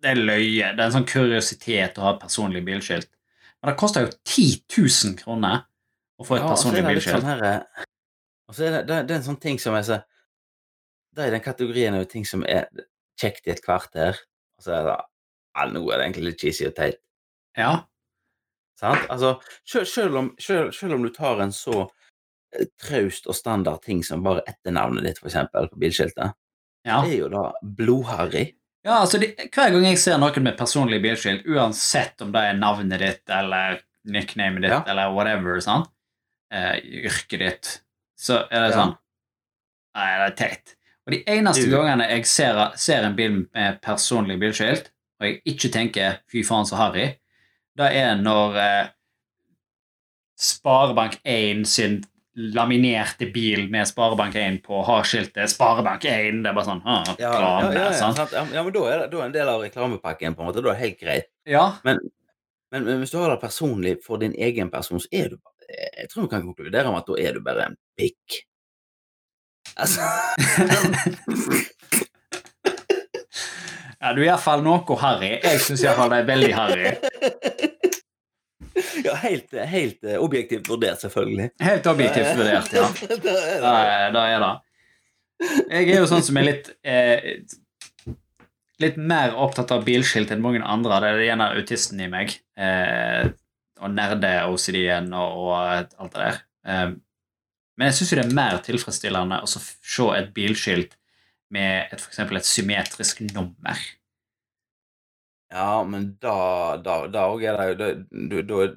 det 0.03 0.13
er 0.15 0.21
løye. 0.23 0.71
Det 0.73 0.81
er 0.81 0.87
en 0.87 0.95
sånn 0.95 1.09
kuriositet 1.09 1.99
å 2.01 2.07
ha 2.07 2.15
personlig 2.21 2.65
bilskilt. 2.67 3.11
Men 3.61 3.73
det 3.73 3.77
koster 3.81 4.07
jo 4.07 4.13
10 4.25 4.65
000 4.79 5.19
kroner 5.21 5.67
å 6.19 6.27
få 6.27 6.37
et 6.37 6.43
Ja, 6.45 6.47
er 6.49 6.55
personlig 6.55 6.83
det 6.83 6.93
bilskilt. 6.95 7.27
Sånn 7.27 8.67
eh, 8.67 8.71
det, 8.77 8.85
det, 8.89 9.01
det 9.09 9.15
er 9.15 9.19
en 9.21 9.29
sånn 9.31 9.43
ting 9.43 9.59
som 9.63 9.75
er 9.75 9.83
så 9.87 9.99
Det 11.17 11.25
er 11.27 11.35
den 11.35 11.45
kategorien 11.45 11.97
av 11.97 12.05
ting 12.13 12.25
som 12.29 12.45
er 12.45 12.69
kjekt 13.21 13.47
i 13.49 13.55
et 13.55 13.63
kvarter, 13.65 14.19
og 14.59 14.65
så 14.65 14.75
er 14.77 14.89
det 14.91 14.97
ja, 14.97 15.69
nå 15.73 15.81
er 15.89 15.97
det 15.97 16.05
egentlig 16.05 16.27
litt 16.27 16.43
cheesy 16.43 16.67
og 16.69 16.75
teit. 16.77 16.99
Ja, 17.57 17.87
Sant? 18.81 19.07
Altså, 19.09 19.39
selv, 19.65 19.87
selv, 19.89 20.17
om, 20.21 20.35
selv, 20.41 20.73
selv 20.77 20.95
om 20.99 21.05
du 21.07 21.09
tar 21.15 21.41
en 21.41 21.53
så 21.55 21.87
eh, 21.87 22.67
traust 22.83 23.29
og 23.31 23.37
standard 23.37 23.83
ting 23.87 24.03
som 24.05 24.25
bare 24.27 24.45
etternavnet 24.51 25.07
ditt, 25.07 25.21
for 25.23 25.31
eksempel, 25.31 25.71
på 25.73 25.81
bilskiltet, 25.81 26.37
ja. 26.87 27.01
det 27.05 27.15
er 27.15 27.19
jo 27.23 27.31
da 27.33 27.47
blodharry. 27.79 28.51
ja 28.87 29.01
altså 29.01 29.19
de, 29.23 29.33
Hver 29.49 29.73
gang 29.75 29.89
jeg 29.89 29.99
ser 30.03 30.21
noen 30.21 30.45
med 30.45 30.59
personlig 30.61 31.01
bilskilt, 31.05 31.49
uansett 31.49 32.21
om 32.23 32.35
det 32.37 32.45
er 32.51 32.61
navnet 32.61 33.01
ditt 33.03 33.33
eller 33.33 33.81
nicknamet 34.07 34.67
ditt 34.67 34.75
Ja. 34.77 34.83
eller 34.93 35.15
whatever, 35.17 35.59
sant? 35.65 35.89
Eh, 36.57 36.77
yrket 37.05 37.39
ditt, 37.43 37.69
så 38.17 38.39
er 38.51 38.63
det 38.67 38.71
Ja. 38.73 38.79
sånn 38.81 38.97
Nei, 39.97 40.09
det 40.21 40.27
er 40.27 40.37
teit. 40.37 40.75
Og 41.07 41.13
de 41.15 41.23
eneste 41.33 41.69
gangene 41.73 42.05
jeg 42.11 42.27
ser, 42.29 42.59
ser 42.77 43.05
en 43.07 43.15
bil 43.17 43.47
med 43.55 43.79
personlig 43.85 44.39
bilskilt, 44.41 44.91
og 45.21 45.27
jeg 45.27 45.39
ikke 45.53 45.71
tenker 45.73 46.19
'fy 46.29 46.43
faen, 46.45 46.67
så 46.69 46.77
harry', 46.77 47.15
det 47.77 47.89
er 47.97 48.15
når 48.21 48.57
eh, 48.61 48.89
Sparebank1 50.39 51.65
sin 51.65 52.03
laminerte 52.37 53.31
bil 53.33 53.71
med 53.73 53.87
Sparebank1 53.89 54.59
på 54.67 54.83
har 54.85 55.03
skiltet 55.09 55.49
'Sparebank1'. 55.49 56.43
Det 56.43 56.51
er 56.51 56.55
bare 56.59 56.69
sånn 56.69 56.83
ah, 56.85 57.05
Ja, 57.07 57.15
ja, 57.19 57.31
reklame, 57.33 57.75
ja, 57.75 57.85
ja, 57.87 57.93
sant? 57.97 58.17
sant? 58.21 58.33
ja, 58.37 58.45
ja, 58.53 58.63
men 58.63 58.73
da 58.77 58.85
er 58.93 58.99
det 59.05 59.11
da 59.15 59.23
er 59.23 59.25
en 59.31 59.33
del 59.33 59.49
av 59.49 59.63
reklamepakken, 59.65 60.37
på 60.37 60.45
en 60.45 60.51
måte. 60.51 60.61
Da 60.63 60.69
er 60.71 60.75
det 60.77 60.83
helt 60.85 61.01
greit. 61.01 61.31
Ja, 61.47 61.67
Men, 61.85 62.01
men 62.73 62.85
hvis 63.01 63.11
du 63.15 63.19
har 63.23 63.31
det 63.31 63.41
personlig 63.41 63.97
for 64.05 64.19
din 64.21 64.35
egen 64.37 64.69
person, 64.71 65.01
så 65.01 65.09
er 65.13 65.31
du 65.33 65.37
bare 65.39 65.56
Jeg 65.67 66.09
tror 66.11 66.23
vi 66.27 66.33
kan 66.33 66.45
konkludere 66.47 66.91
med 66.93 67.01
at 67.03 67.09
da 67.11 67.15
er 67.23 67.33
du 67.37 67.41
bare 67.45 67.63
en 67.71 67.79
pikk. 67.99 68.43
Altså 69.77 70.01
ja 74.01 74.13
du 74.15 74.21
er 74.23 74.29
iallfall 74.29 74.63
noe 74.65 74.99
harry. 75.03 75.33
Jeg 75.43 75.59
syns 75.65 75.83
iallfall 75.85 76.13
det 76.13 76.21
er 76.23 76.31
veldig 76.31 76.53
harry. 76.57 76.87
Ja, 79.05 79.15
helt, 79.23 79.53
helt 79.53 80.05
eh, 80.05 80.19
objektivt 80.23 80.69
vurdert, 80.69 81.01
selvfølgelig. 81.01 81.51
Helt 81.63 81.87
objektivt 81.87 82.37
vurdert, 82.37 82.73
ja. 82.73 82.89
Det. 83.25 83.37
er, 83.37 84.11
det. 84.13 84.53
Jeg 85.71 85.89
er 85.93 86.01
jo 86.01 86.09
sånn 86.11 86.25
som 86.25 86.39
er 86.41 86.47
litt 86.51 86.71
eh, 86.87 87.45
Litt 88.83 88.99
mer 89.01 89.33
opptatt 89.41 89.71
av 89.73 89.87
bilskilt 89.87 90.29
enn 90.35 90.43
mange 90.45 90.61
andre. 90.61 90.99
Det 91.01 91.09
er 91.15 91.23
gjerne 91.31 91.47
autisten 91.57 92.01
i 92.05 92.11
meg. 92.13 92.35
Eh, 92.61 93.31
og 93.81 93.93
nerde-OCD-en 93.93 95.11
og, 95.17 95.43
og 95.43 95.57
alt 95.61 96.15
det 96.15 96.23
der. 96.23 96.39
Um, 96.67 96.95
men 97.77 97.91
jeg 97.91 97.99
syns 97.99 98.13
jo 98.13 98.19
det 98.21 98.25
er 98.27 98.37
mer 98.39 98.59
tilfredsstillende 98.65 99.43
å 99.45 99.49
se 99.51 100.07
et 100.17 100.31
bilskilt 100.37 100.97
med 101.53 101.93
et, 101.93 102.01
eksempel 102.01 102.41
et 102.41 102.49
symmetrisk 102.49 103.21
nummer. 103.35 103.83
Ja, 105.53 105.85
men 105.87 106.17
da 106.21 106.77
Da 106.83 107.07
da 107.07 107.27
er 107.39 107.57
det 107.57 107.69
jo 107.69 108.43
da- 108.43 108.73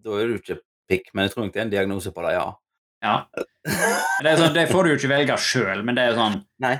Da 0.00 0.10
er 0.20 0.26
du 0.28 0.36
ikke 0.38 0.60
pikk, 0.88 1.10
men 1.14 1.24
jeg 1.26 1.32
tror 1.32 1.44
nok 1.44 1.52
det 1.52 1.60
er 1.60 1.64
en 1.64 1.70
diagnose 1.70 2.12
på 2.12 2.22
det, 2.26 2.32
ja. 2.34 2.46
Ja. 3.02 3.24
Det, 4.22 4.36
sånn, 4.38 4.54
det 4.54 4.68
får 4.68 4.84
du 4.84 4.90
jo 4.90 4.96
ikke 4.98 5.08
velge 5.14 5.36
sjøl, 5.40 5.82
men 5.84 5.94
det 5.94 6.04
er 6.04 6.16
sånn 6.18 6.38
Nei. 6.60 6.74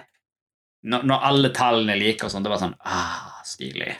når, 0.85 1.05
når 1.09 1.27
alle 1.29 1.51
tallene 1.57 1.95
er 1.95 2.01
like 2.01 2.25
og 2.25 2.33
sånn, 2.33 2.43
det 2.45 2.51
bare 2.53 2.61
sånn 2.65 2.77
ah, 2.85 3.41
Stilig. 3.45 3.95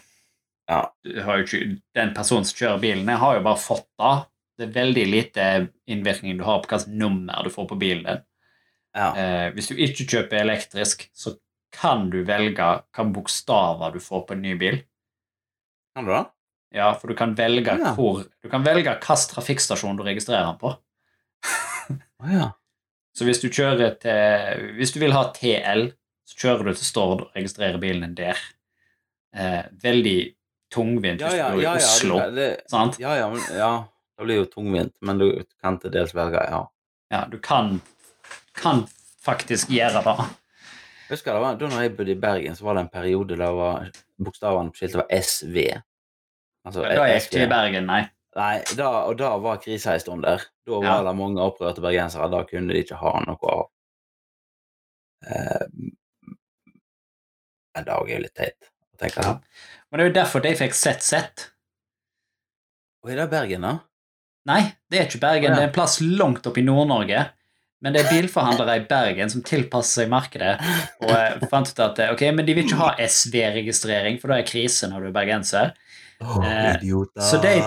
Ja. 0.71 0.81
Du 1.05 1.21
har 1.27 1.41
jo 1.41 1.47
ikke, 1.49 1.63
den 1.99 2.13
personen 2.15 2.47
som 2.47 2.59
kjører 2.61 2.83
bilen, 2.83 3.09
jeg 3.11 3.19
har 3.23 3.37
jo 3.39 3.45
bare 3.47 3.59
fått 3.61 3.89
det. 3.99 4.17
Det 4.61 4.67
er 4.69 4.75
veldig 4.77 5.05
lite 5.09 5.47
innvirkning 5.91 6.37
du 6.39 6.45
har 6.47 6.61
på 6.63 6.71
hvilket 6.71 6.93
nummer 7.01 7.47
du 7.47 7.51
får 7.51 7.67
på 7.71 7.79
bilen 7.81 8.05
din. 8.07 8.21
Ja. 8.97 9.09
Eh, 9.17 9.47
hvis 9.55 9.71
du 9.71 9.79
ikke 9.79 10.07
kjøper 10.13 10.43
elektrisk, 10.43 11.07
så 11.17 11.35
kan 11.75 12.09
du 12.13 12.21
velge 12.27 12.59
hvilke 12.59 13.07
bokstaver 13.15 13.95
du 13.95 14.01
får 14.03 14.27
på 14.29 14.37
en 14.37 14.45
ny 14.45 14.55
bil. 14.61 14.81
Kan 15.97 16.07
du 16.07 16.13
det? 16.15 16.25
Ja, 16.77 16.93
for 16.95 17.11
du 17.11 17.17
kan 17.19 17.35
velge 17.35 17.75
Ja. 17.79 17.95
hvor 17.97 18.23
Du 18.43 18.49
kan 18.49 18.63
velge 18.63 18.93
hvilken 18.95 19.29
trafikkstasjon 19.35 19.97
du 19.99 20.05
registrerer 20.07 20.47
den 20.53 20.59
på. 20.61 20.75
oh, 22.23 22.31
ja. 22.31 22.51
Så 23.17 23.27
hvis 23.27 23.41
du 23.43 23.49
kjører 23.51 23.97
til 23.99 24.69
Hvis 24.77 24.93
du 24.95 25.01
vil 25.01 25.13
ha 25.17 25.25
TL, 25.35 25.89
så 26.29 26.37
kjører 26.39 26.69
du 26.69 26.75
til 26.75 26.87
Stord 26.87 27.25
og 27.25 27.33
registrerer 27.35 27.81
bilen 27.83 28.03
din 28.03 28.15
der. 28.15 28.39
Eh, 29.35 29.65
veldig 29.83 30.35
tungvint 30.73 31.21
hvis 31.23 31.35
du 31.35 31.43
bor 31.57 31.63
i 31.63 31.67
Oslo. 31.75 32.19
du, 32.31 32.37
det, 32.37 32.49
sant? 32.71 32.99
ja, 33.03 33.15
ja, 33.19 33.29
men, 33.33 33.41
ja. 33.59 33.71
Det 34.19 34.27
blir 34.29 34.37
jo 34.43 34.47
tungvint, 34.53 34.95
men 35.01 35.19
du 35.19 35.27
kan 35.63 35.79
til 35.81 35.91
dels 35.95 36.13
velge, 36.15 36.43
ja. 36.51 36.61
Ja, 37.11 37.25
du 37.31 37.39
kan, 37.43 37.81
kan 38.55 38.85
faktisk 39.25 39.71
gjøre 39.73 40.03
det. 40.05 40.17
Jeg 41.09 41.17
husker 41.17 41.35
det 41.35 41.41
var, 41.43 41.57
Da 41.59 41.69
jeg 41.83 41.97
bodde 41.97 42.13
i 42.15 42.21
Bergen, 42.23 42.55
så 42.55 42.65
var 42.69 42.77
det 42.79 42.85
en 42.87 42.93
periode 42.93 43.37
der 43.41 43.51
var 43.57 43.89
bokstavene 44.23 44.71
på 44.71 44.79
skiltet 44.79 45.01
var 45.01 45.09
SV. 45.11 45.57
Altså, 46.69 46.85
Da 46.85 46.93
gikk 47.09 47.09
jeg 47.09 47.23
ikke 47.27 47.43
i 47.47 47.51
Bergen, 47.51 47.87
nei. 47.91 48.03
Nei, 48.37 48.61
da, 48.79 48.87
og 49.11 49.17
da 49.19 49.33
var 49.43 49.59
krisa 49.59 49.97
en 49.97 50.01
stund 50.05 50.23
der. 50.23 50.45
Da 50.69 50.77
var 50.79 50.85
Ja. 50.87 51.03
det 51.09 51.17
mange 51.19 51.43
opprørte 51.43 51.83
bergensere. 51.83 52.29
Da 52.31 52.45
kunne 52.47 52.71
de 52.73 52.85
ikke 52.85 53.01
ha 53.01 53.17
noe 53.27 53.51
av. 53.57 53.65
Eh, 55.27 55.67
en 57.79 57.85
dag 57.89 58.07
er 58.11 58.15
jo 58.15 58.23
litt 58.23 58.35
teit 58.39 58.71
å 58.95 59.01
tenke 59.03 59.25
Ja. 59.27 59.35
Men 59.91 59.99
det 59.99 60.05
er 60.05 60.11
jo 60.11 60.19
derfor 60.21 60.45
de 60.45 60.55
fikk 60.59 60.77
sett 60.79 61.03
sett. 61.03 61.49
Og 63.03 63.11
er 63.11 63.23
det 63.23 63.31
Bergen, 63.33 63.65
da? 63.67 63.75
Nei, 64.49 64.63
det 64.91 64.99
er 64.99 65.09
ikke 65.09 65.23
Bergen. 65.23 65.55
Det 65.57 65.65
er 65.65 65.69
en 65.69 65.75
plass 65.75 65.99
langt 66.05 66.47
oppe 66.49 66.63
i 66.63 66.65
Nord-Norge. 66.67 67.25
Men 67.81 67.95
det 67.97 68.03
er 68.03 68.11
bilforhandlere 68.13 68.77
i 68.77 68.87
Bergen 68.89 69.31
som 69.33 69.43
tilpasser 69.45 70.05
seg 70.05 70.13
markedet. 70.13 70.55
Og 71.01 71.13
eh, 71.15 71.43
fant 71.53 71.71
ut 71.71 71.83
at 71.85 72.01
eh, 72.05 72.13
ok, 72.15 72.27
men 72.37 72.47
de 72.49 72.57
vil 72.57 72.67
ikke 72.69 72.81
ha 72.81 72.91
SV-registrering, 73.01 74.21
for 74.21 74.33
da 74.33 74.41
er 74.41 74.49
krise 74.49 74.89
når 74.91 75.07
du 75.07 75.11
er 75.11 75.17
bergenser. 75.17 75.73
Oh, 76.21 76.43
idioter. 76.45 77.25
så 77.25 77.39
de- 77.41 77.63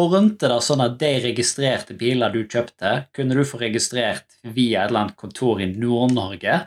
ordnet 0.00 0.38
det 0.40 0.60
sånn 0.64 0.80
at 0.80 0.94
de 1.00 1.10
registrerte 1.26 1.96
biler 1.98 2.32
du 2.32 2.44
kjøpte, 2.48 2.92
kunne 3.12 3.36
du 3.36 3.42
få 3.44 3.60
registrert 3.60 4.38
via 4.46 4.84
et 4.86 4.88
eller 4.88 5.02
annet 5.04 5.18
kontor 5.20 5.60
i 5.60 5.68
Nord-Norge. 5.74 6.62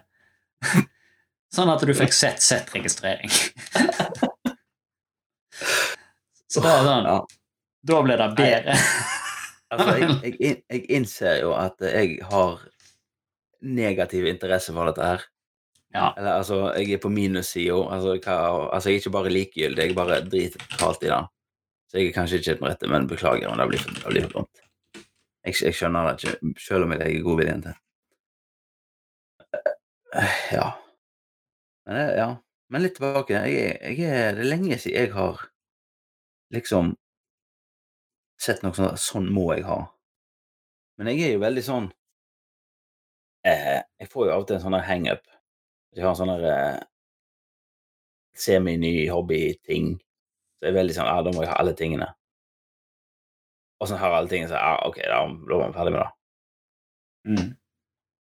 Sånn 1.53 1.69
at 1.69 1.83
du 1.85 1.91
fikk 1.93 2.13
sett 2.17 2.41
Z-registrering. 2.41 3.29
Så 6.53 6.61
da, 6.63 6.77
sånn 6.85 7.09
Ja. 7.09 7.17
Da 7.83 7.99
ble 8.05 8.17
det 8.21 8.29
bedre. 8.37 8.77
Altså, 9.73 9.93
jeg, 10.21 10.35
jeg, 10.37 10.57
jeg 10.69 10.81
innser 10.93 11.39
jo 11.41 11.53
at 11.57 11.79
jeg 11.81 12.19
har 12.29 12.59
negativ 13.65 14.27
interesse 14.29 14.73
for 14.75 14.85
dette 14.91 15.07
her. 15.07 15.23
Ja. 15.93 16.11
Eller 16.17 16.39
altså, 16.39 16.59
jeg 16.77 16.93
er 16.93 17.01
på 17.01 17.09
minussida. 17.09 17.79
Altså, 17.95 18.17
altså, 18.27 18.89
jeg 18.89 18.99
er 18.99 19.01
ikke 19.01 19.15
bare 19.15 19.31
likegyldig, 19.33 19.87
jeg 19.87 19.95
bare 19.97 20.19
driter 20.25 20.61
totalt 20.67 21.05
i 21.05 21.09
det. 21.09 21.21
Så 21.89 21.97
jeg 21.99 22.09
er 22.09 22.15
kanskje 22.15 22.39
ikke 22.41 22.55
den 22.59 22.69
rette, 22.69 22.89
men 22.89 23.09
beklager 23.09 23.49
om 23.49 23.57
det 23.61 23.67
blir 23.71 23.81
for, 23.85 24.19
dumt. 24.35 24.61
Jeg, 25.45 25.57
jeg 25.61 25.77
skjønner 25.77 26.11
det 26.11 26.29
ikke, 26.29 26.53
selv 26.67 26.85
om 26.87 26.93
jeg 26.95 27.01
legger 27.03 27.25
godviljen 27.27 27.65
til. 27.67 27.79
Eh, 30.13 30.39
Ja. 30.53 30.69
Men, 31.89 32.13
ja. 32.15 32.29
men 32.71 32.85
litt 32.85 32.95
tilbake. 32.95 33.41
Jeg, 33.43 33.73
jeg 33.81 34.05
er, 34.07 34.37
det 34.37 34.45
er 34.45 34.49
lenge 34.53 34.77
siden 34.79 35.01
jeg 35.01 35.11
har 35.17 35.41
liksom 36.53 36.93
sett 38.41 38.63
noe 38.63 38.75
sånn 38.77 38.97
Sånn 38.99 39.29
må 39.33 39.49
jeg 39.53 39.65
ha. 39.67 39.79
Men 40.99 41.11
jeg 41.11 41.27
er 41.27 41.35
jo 41.35 41.43
veldig 41.43 41.63
sånn 41.65 41.91
eh, 43.47 43.81
Jeg 43.99 44.09
får 44.11 44.27
jo 44.27 44.33
av 44.33 44.43
og 44.43 44.49
til 44.49 44.59
en 44.59 44.65
sånn 44.65 44.79
hangup. 44.87 45.23
Jeg 45.93 46.05
har 46.05 46.13
en 46.13 46.19
sånn 46.19 46.33
eh, 46.49 46.81
semi-ny 48.45 49.07
hobby-ting. 49.13 49.95
Så 50.57 50.67
jeg 50.67 50.73
er 50.73 50.79
veldig 50.81 50.97
sånn 50.97 51.09
Ja, 51.09 51.21
da 51.25 51.33
må 51.33 51.45
jeg 51.45 51.53
ha 51.53 51.59
alle 51.61 51.75
tingene. 51.77 52.09
Og 53.81 53.89
så 53.89 53.97
har 53.99 54.13
jeg 54.13 54.21
alle 54.21 54.31
tingene, 54.31 54.47
så 54.47 54.59
ja, 54.61 54.77
OK, 54.87 55.01
da, 55.03 55.19
da 55.27 55.57
var 55.59 55.67
vi 55.67 55.75
ferdig 55.75 55.91
med 55.91 55.99
det. 55.99 56.11
Mm. 57.27 57.49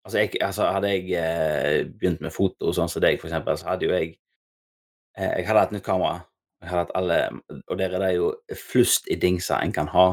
Altså, 0.05 0.17
jeg, 0.17 0.29
altså 0.41 0.71
hadde 0.73 0.89
jeg 0.89 1.11
eh, 1.21 1.85
begynt 1.85 2.23
med 2.25 2.33
foto, 2.33 2.71
sånn 2.73 2.89
som 2.89 3.03
deg, 3.03 3.19
for 3.21 3.29
eksempel, 3.29 3.59
så 3.61 3.69
hadde 3.69 3.85
jo 3.85 3.93
jeg 3.93 4.15
eh, 5.17 5.35
Jeg 5.37 5.45
hadde 5.47 5.65
hatt 5.65 5.75
nytt 5.75 5.85
kamera. 5.85 6.23
Jeg 6.62 6.69
har 6.69 6.84
hatt 6.84 6.91
alle, 6.95 7.15
og 7.67 7.78
der 7.80 7.95
er 7.97 8.04
det 8.04 8.12
jo 8.19 8.28
flust 8.58 9.08
i 9.10 9.15
dingser 9.17 9.63
en 9.65 9.74
kan 9.74 9.88
ha. 9.89 10.08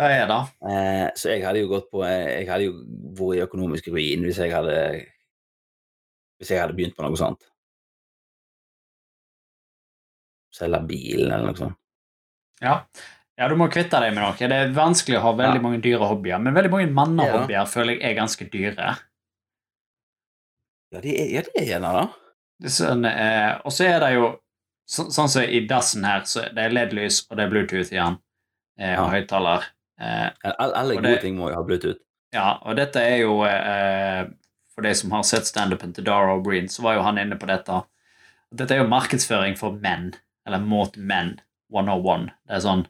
Det 0.00 0.06
er 0.08 0.26
det. 0.30 0.38
Eh, 0.72 1.08
så 1.20 1.34
jeg 1.34 1.44
hadde 1.44 1.60
jo 1.60 1.68
gått 1.68 1.90
på 1.92 2.00
eh, 2.06 2.40
Jeg 2.40 2.46
hadde 2.48 2.64
jo 2.64 2.76
vært 3.18 3.36
i 3.36 3.42
økonomisk 3.44 3.90
ruin 3.92 4.24
hvis 4.24 4.38
jeg 4.40 4.54
hadde 4.54 4.76
Hvis 6.40 6.48
jeg 6.54 6.62
hadde 6.62 6.72
begynt 6.78 6.96
på 6.96 7.04
noe 7.04 7.18
sånt. 7.20 7.44
Selge 10.52 10.80
bilen 10.88 11.28
eller 11.32 11.50
noe 11.50 11.56
sånt. 11.60 11.78
Ja. 12.62 12.74
ja, 13.38 13.48
du 13.50 13.56
må 13.58 13.68
kvitte 13.72 14.00
deg 14.02 14.12
med 14.14 14.22
noe. 14.24 14.36
Det 14.38 14.58
er 14.64 14.74
vanskelig 14.76 15.18
å 15.20 15.24
ha 15.26 15.32
veldig 15.38 15.60
Ja. 15.60 15.64
mange 15.64 15.80
dyre 15.84 16.08
hobbyer, 16.08 16.38
men 16.40 16.54
veldig 16.56 16.70
mange 16.72 16.90
mannehobbyer 16.96 17.66
føler 17.68 17.96
jeg 17.98 18.10
er 18.12 18.18
ganske 18.20 18.48
dyre. 18.52 18.90
Ja, 20.92 21.00
det 21.00 21.14
er, 21.20 21.30
ja, 21.36 21.42
det 21.46 21.56
er 21.56 21.68
gjerne 21.72 21.92
det. 22.00 22.70
Sånn, 22.70 23.04
eh, 23.08 23.60
og 23.64 23.72
så 23.72 23.88
er 23.88 24.00
det 24.00 24.12
jo 24.14 24.26
så, 24.88 25.06
sånn 25.14 25.28
som 25.30 25.42
i 25.42 25.60
dassen 25.66 26.04
her, 26.04 26.24
så 26.28 26.44
det 26.54 26.58
er 26.66 26.70
LED-lys, 26.74 27.22
og 27.30 27.36
det 27.38 27.44
er 27.46 27.50
Bluetooth 27.52 27.92
igjen, 27.92 28.18
eh, 28.78 28.94
og 28.98 29.06
Ja. 29.06 29.10
høyttaler. 29.16 29.64
Eh, 30.00 30.30
Alle, 30.58 30.96
gode 30.96 31.20
ting 31.20 31.36
må 31.38 31.48
jo 31.50 31.54
ha 31.56 31.62
Bluetooth. 31.62 32.00
ja, 32.32 32.58
og 32.62 32.76
dette 32.76 32.96
er 32.96 33.18
jo 33.22 33.42
eh, 33.44 34.26
For 34.74 34.80
de 34.82 34.94
som 34.94 35.10
har 35.12 35.22
sett 35.22 35.44
standupen 35.44 35.92
til 35.92 36.04
Dara 36.04 36.32
O'Brien, 36.34 36.64
så 36.72 36.80
var 36.82 36.94
jo 36.96 37.02
han 37.02 37.18
inne 37.18 37.36
på 37.36 37.46
dette. 37.46 37.82
Dette 38.54 38.70
er 38.72 38.78
jo 38.82 38.88
markedsføring 38.88 39.56
for 39.58 39.72
menn, 39.72 40.14
eller 40.46 40.58
mot 40.58 40.96
menn, 40.96 41.34
101. 41.70 42.30
Det 42.48 42.56
er 42.56 42.60
sånn 42.64 42.86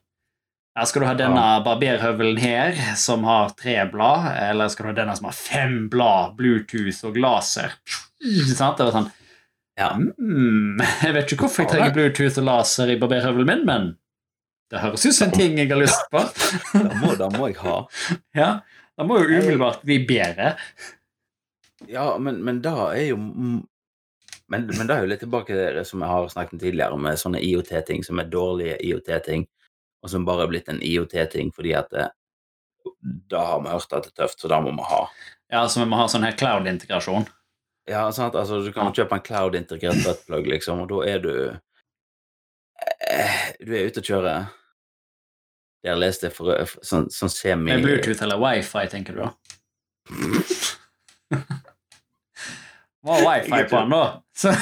her 0.79 0.87
skal 0.87 1.03
du 1.03 1.07
ha 1.07 1.15
denne 1.15 1.65
barberhøvelen 1.67 2.39
her, 2.41 2.73
som 2.97 3.25
har 3.25 3.51
tre 3.51 3.75
blad, 3.93 4.31
eller 4.41 4.69
skal 4.73 4.87
du 4.87 4.89
ha 4.89 4.95
denne 5.05 5.17
som 5.19 5.27
har 5.27 5.33
fem 5.37 5.89
blad, 5.93 6.37
Bluetooth 6.39 7.03
og 7.05 7.19
laser? 7.21 7.75
Sånn, 8.23 8.77
Det 8.79 8.87
var 8.87 8.93
sånn 8.95 9.11
Ja. 9.81 9.95
mm, 9.97 10.81
Jeg 11.03 11.15
vet 11.17 11.33
ikke 11.33 11.47
hvorfor 11.47 11.65
jeg 11.65 11.71
trenger 11.73 11.95
Bluetooth 11.97 12.39
og 12.43 12.45
laser 12.49 12.93
i 12.93 12.99
barberhøvelen 13.01 13.49
min, 13.49 13.63
men 13.69 13.87
det 14.73 14.81
høres 14.83 15.05
ut 15.07 15.17
som 15.17 15.29
en 15.31 15.35
ting 15.37 15.57
jeg 15.61 15.69
har 15.71 15.81
lyst 15.81 16.05
på. 16.13 16.21
Det 16.77 16.97
må, 17.01 17.13
det 17.21 17.29
må 17.39 17.49
jeg 17.51 17.59
ha. 17.61 17.77
Ja, 18.37 18.51
Det 18.97 19.07
må 19.09 19.19
jo 19.21 19.29
umiddelbart 19.29 19.83
bli 19.85 19.99
bedre. 20.09 20.55
Ja, 21.89 22.07
men, 22.21 22.39
men 22.45 22.61
da 22.65 22.91
er 22.93 23.09
jo 23.11 23.19
men, 24.53 24.67
men 24.69 24.87
da 24.89 24.97
er 24.99 25.05
jo 25.07 25.11
litt 25.11 25.23
tilbake 25.25 25.49
til 25.53 25.77
det 25.79 25.85
som 25.89 26.03
jeg 26.05 26.13
har 26.13 26.29
snakket 26.29 26.57
om 26.59 26.61
tidligere, 26.61 26.99
med 27.01 27.21
sånne 27.21 27.41
IOT-ting 27.41 28.03
som 28.05 28.21
er 28.21 28.29
dårlige 28.33 28.77
IOT-ting, 28.85 29.47
og 30.05 30.13
som 30.13 30.27
bare 30.29 30.45
er 30.45 30.51
blitt 30.53 30.69
en 30.69 30.83
IOT-ting 30.85 31.53
fordi 31.57 31.73
at 31.79 31.89
det, 31.95 32.09
da 33.33 33.45
har 33.49 33.63
vi 33.65 33.73
hørt 33.73 33.93
at 33.97 34.05
det 34.09 34.13
er 34.13 34.19
tøft, 34.25 34.41
så 34.45 34.51
da 34.53 34.59
må 34.61 34.75
vi 34.77 34.85
ha. 34.91 35.03
Ja, 35.53 35.65
Så 35.69 35.81
vi 35.81 35.89
må 35.89 35.97
ha 36.01 36.09
sånn 36.09 36.25
her 36.27 36.37
cloud-integrasjon. 36.37 37.25
Ja, 37.91 38.05
sant? 38.15 38.35
Altså, 38.39 38.61
du 38.63 38.71
kan 38.73 38.93
kjøpe 38.95 39.17
en 39.19 39.25
cloud-integrert 39.27 40.03
buttplug, 40.07 40.47
liksom, 40.53 40.81
og 40.85 40.89
da 40.93 40.99
er 41.11 41.19
du 41.25 41.33
eh, 43.11 43.41
Du 43.61 43.73
er 43.75 43.89
ute 43.91 43.99
og 44.03 44.07
kjører. 44.07 44.45
Der 45.83 45.97
leste 45.99 46.29
jeg 46.29 46.35
for, 46.37 46.47
for 46.71 46.79
sånn, 46.87 47.09
sånn 47.11 47.33
semi 47.33 47.73
Med 47.73 47.83
Bluetooth 47.83 48.23
eller 48.23 48.39
wifi, 48.39 48.85
tenker 48.93 49.13
du 49.17 49.25
da? 49.25 49.31
Hva 53.03 53.17
er 53.19 53.25
wifi 53.27 53.63
på 53.67 53.81
den, 53.81 53.91
da? 53.97 54.05
Så, 54.39 54.53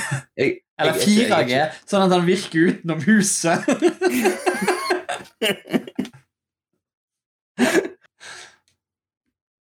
Jeg, 0.40 0.62
eller 0.80 0.96
jeg- 0.96 1.28
jeg- 1.28 1.28
4G, 1.28 1.52
sånn 1.92 2.06
at 2.06 2.14
den 2.14 2.24
virker 2.24 2.58
utenom 2.72 3.00
huset. 3.04 3.60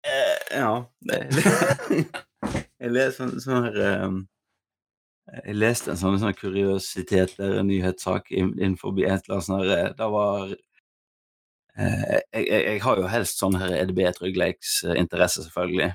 Eh, 0.05 0.57
Ja. 0.57 0.89
det- 0.99 1.29
Jeg 2.83 2.91
leste 2.91 3.23
en 3.23 3.39
sånn 3.39 3.67
her 3.69 3.77
um, 4.03 4.19
Jeg 5.45 5.55
leste 5.55 5.93
en 5.93 5.99
sånn, 5.99 6.19
sånn 6.19 6.35
kuriositet 6.35 7.37
eller 7.39 7.61
en 7.61 7.69
nyhetssak 7.71 8.31
innenfor 8.35 8.97
et 8.99 9.23
eller 9.23 9.37
annet 9.37 9.47
sånn 9.47 9.61
her 9.61 9.73
eh, 9.77 9.91
Det 9.99 10.09
var 10.11 10.41
eh, 10.51 12.17
jeg, 12.35 12.47
jeg, 12.49 12.81
har 12.83 12.99
jo 12.99 13.11
helst 13.13 13.39
sånn 13.39 13.55
her 13.61 13.71
EDB-tryggleiksinteresse, 13.77 15.45
selvfølgelig. 15.47 15.93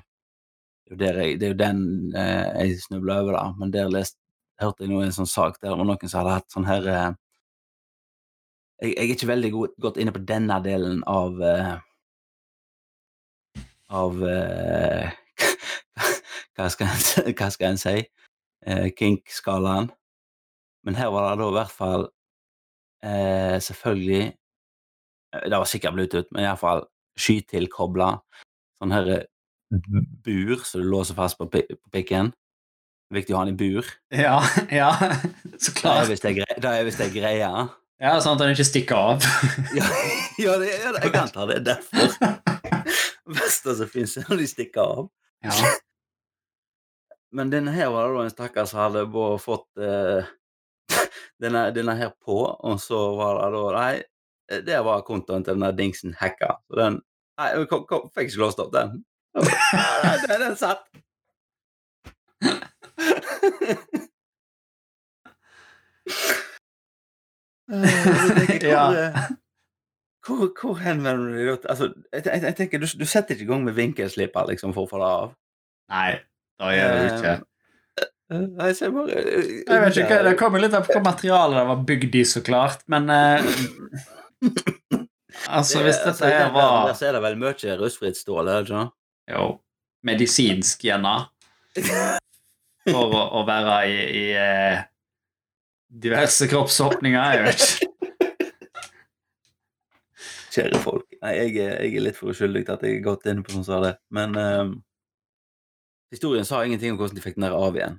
Det 0.96 1.10
er 1.10 1.20
jeg, 1.22 1.36
det 1.40 1.48
er 1.48 1.52
jo 1.52 1.60
den 1.60 1.84
eh, 2.16 2.64
jeg 2.64 2.80
snubla 2.86 3.20
over, 3.22 3.36
da. 3.36 3.44
Men 3.60 3.74
der 3.74 3.92
lest, 3.92 4.16
hørte 4.58 4.86
jeg 4.86 4.94
nå 4.94 5.04
en 5.04 5.14
sånn 5.14 5.28
sak 5.28 5.60
der 5.60 5.68
det 5.68 5.76
var 5.76 5.86
noen 5.86 6.08
som 6.08 6.22
hadde 6.22 6.38
hatt 6.38 6.54
sånn 6.54 6.66
her 6.70 6.88
eh, 6.88 7.10
jeg, 8.80 8.94
jeg 8.94 9.04
er 9.04 9.14
ikke 9.14 9.32
veldig 9.34 9.52
god, 9.54 9.76
godt 9.84 10.00
inne 10.00 10.14
på 10.14 10.24
denne 10.26 10.58
delen 10.64 11.04
av 11.10 11.44
eh, 11.44 11.76
av 13.98 14.20
eh, 14.28 15.12
hva, 16.58 16.68
skal 16.74 16.90
en, 16.90 17.32
hva 17.38 17.48
skal 17.54 17.72
en 17.72 17.80
si? 17.80 17.96
Eh, 18.66 18.88
Kink-skalaen. 18.98 19.90
Men 20.86 20.98
her 20.98 21.12
var 21.14 21.30
det 21.30 21.40
da 21.42 21.48
i 21.48 21.56
hvert 21.56 21.74
fall 21.74 22.04
eh, 23.04 23.56
selvfølgelig 23.62 24.22
eh, 24.28 25.44
Det 25.50 25.58
var 25.58 25.68
sikkert 25.68 25.96
Bluetooth, 25.96 26.30
men 26.32 26.46
iallfall 26.46 26.84
skytilkobla 27.18 28.12
sånn 28.78 28.94
her 28.94 29.10
eh, 29.16 29.24
bur 30.24 30.62
som 30.64 30.82
du 30.82 30.88
låser 30.88 31.18
fast 31.18 31.38
på, 31.38 31.48
på 31.50 31.90
pikken. 31.92 32.32
Viktig 33.14 33.34
å 33.34 33.40
ha 33.40 33.46
den 33.48 33.56
i 33.56 33.58
bur. 33.58 33.88
Ja, 34.12 34.38
ja, 34.80 34.92
så 35.56 35.72
Det 35.72 35.80
klart. 35.80 36.08
det 36.08 36.72
er 36.72 36.86
visst 36.88 37.00
ei 37.04 37.12
greie. 37.12 37.52
Ja, 37.98 38.12
Sånn 38.22 38.36
at 38.36 38.44
den 38.44 38.54
ikke 38.54 38.68
stikker 38.68 38.98
av. 39.14 39.28
Ja, 39.78 39.86
ja, 40.38 40.54
det, 40.60 40.70
ja 40.70 40.92
jeg 41.02 41.14
antar 41.18 41.50
det 41.50 41.60
er 41.60 41.64
derfor. 41.72 42.14
Verste 43.38 43.74
som 43.80 43.90
fins, 43.90 44.16
er 44.20 44.28
når 44.28 44.44
de 44.44 44.50
stikker 44.52 44.84
av. 44.84 45.08
Ja. 45.44 45.72
Men 47.36 47.50
denne 47.52 47.72
her 47.74 47.90
var 47.92 48.08
det 48.08 48.16
da 48.16 48.24
en 48.24 48.32
stakkar 48.32 48.68
som 48.68 48.80
hadde 48.80 49.02
bare 49.12 49.40
fått 49.42 49.82
eh, 49.84 50.28
denne, 51.42 51.66
denne 51.76 51.96
her 51.98 52.14
på, 52.24 52.38
og 52.48 52.80
så 52.80 53.00
var 53.18 53.42
det 53.42 53.50
da 53.56 53.66
Nei, 53.76 54.62
det 54.64 54.78
var 54.86 55.04
kontoen 55.04 55.44
til 55.44 55.58
denne 55.58 55.74
dingsen 55.76 56.16
hacka. 56.20 56.56
Så 56.70 56.80
den 56.80 57.02
Nei, 57.38 57.52
jeg 57.54 57.68
kom, 57.70 57.84
kom, 57.86 58.08
fikk 58.16 58.32
ikke 58.32 58.40
låst 58.42 58.58
opp 58.58 58.72
den. 58.74 58.96
Den, 59.38 60.40
den 60.42 60.56
satt. 60.58 60.88
Eh, 67.68 68.46
tenker 68.48 68.66
jeg, 68.66 68.72
Ja. 68.72 68.86
hvor, 68.88 68.96
eh, 69.04 69.28
hvor, 70.26 70.48
hvor 70.60 70.80
henvender 70.82 71.28
du 71.30 71.38
deg? 71.38 71.68
Altså, 71.70 71.92
jeg, 72.12 72.24
jeg, 72.26 72.42
jeg 72.42 72.56
tenker, 72.58 72.82
du, 72.82 72.88
du 73.00 73.06
setter 73.06 73.36
ikke 73.36 73.46
i 73.46 73.50
gang 73.52 73.62
med 73.68 73.76
vinkelsliper 73.78 74.50
liksom, 74.50 74.74
for 74.76 74.88
å 74.88 74.90
få 74.90 75.00
det 75.02 75.10
av. 75.20 75.36
Nei, 75.92 76.08
det 76.58 76.78
gjør 76.78 76.96
det 76.96 77.06
ikke. 77.12 77.34
Eh, 78.30 78.42
Nei, 78.58 78.72
så 78.76 78.84
jeg 78.84 78.92
bare 78.92 79.14
Jeg 79.16 79.82
vet 79.84 79.98
ikke, 80.02 80.16
Det 80.26 80.34
kommer 80.36 80.60
litt 80.60 80.74
an 80.76 80.84
på 80.84 80.92
hva 80.98 81.00
materialet 81.06 81.56
det 81.56 81.66
var 81.70 81.84
bygd 81.88 82.18
i, 82.18 82.24
så 82.28 82.42
klart, 82.44 82.82
men 82.92 83.08
eh, 83.14 83.46
Altså, 85.48 85.80
hvis 85.86 86.00
dette 86.02 86.28
her 86.28 86.50
var 86.52 86.90
Der 86.90 86.98
så 86.98 87.08
er 87.08 87.16
det 87.16 87.22
vel 87.24 87.38
mye 87.40 87.78
rustfritt 87.80 88.18
stål, 88.18 88.50
er 88.50 88.66
det 88.66 88.68
ikke? 88.68 88.84
Jo, 89.32 89.46
medisinsk 90.08 90.84
gjerne, 90.88 91.14
for 92.92 93.16
å, 93.16 93.22
å 93.38 93.42
være 93.48 93.78
i, 93.88 93.98
i 94.18 94.24
eh, 94.40 94.80
diverse 95.88 96.48
kroppsåpninger, 96.48 97.36
jeg 97.36 97.44
vet 97.44 97.64
ikke. 97.66 97.88
Kjære 100.58 100.80
folk. 100.82 101.04
Nei, 101.22 101.32
jeg, 101.36 101.54
jeg 101.60 101.92
er 101.92 102.04
litt 102.06 102.16
for 102.18 102.32
uskyldig 102.32 102.64
til 102.66 102.74
at 102.74 102.84
jeg 102.86 102.98
har 102.98 103.04
gått 103.04 103.28
inn 103.30 103.44
på 103.44 103.54
sånn 103.54 103.66
som 103.66 103.84
det. 103.84 103.94
Men 104.16 104.34
ehm, 104.40 104.72
historien 106.14 106.46
sa 106.48 106.64
ingenting 106.64 106.94
om 106.94 107.00
hvordan 107.00 107.18
de 107.18 107.24
fikk 107.24 107.38
den 107.38 107.46
der 107.48 107.56
av 107.56 107.76
igjen. 107.76 107.98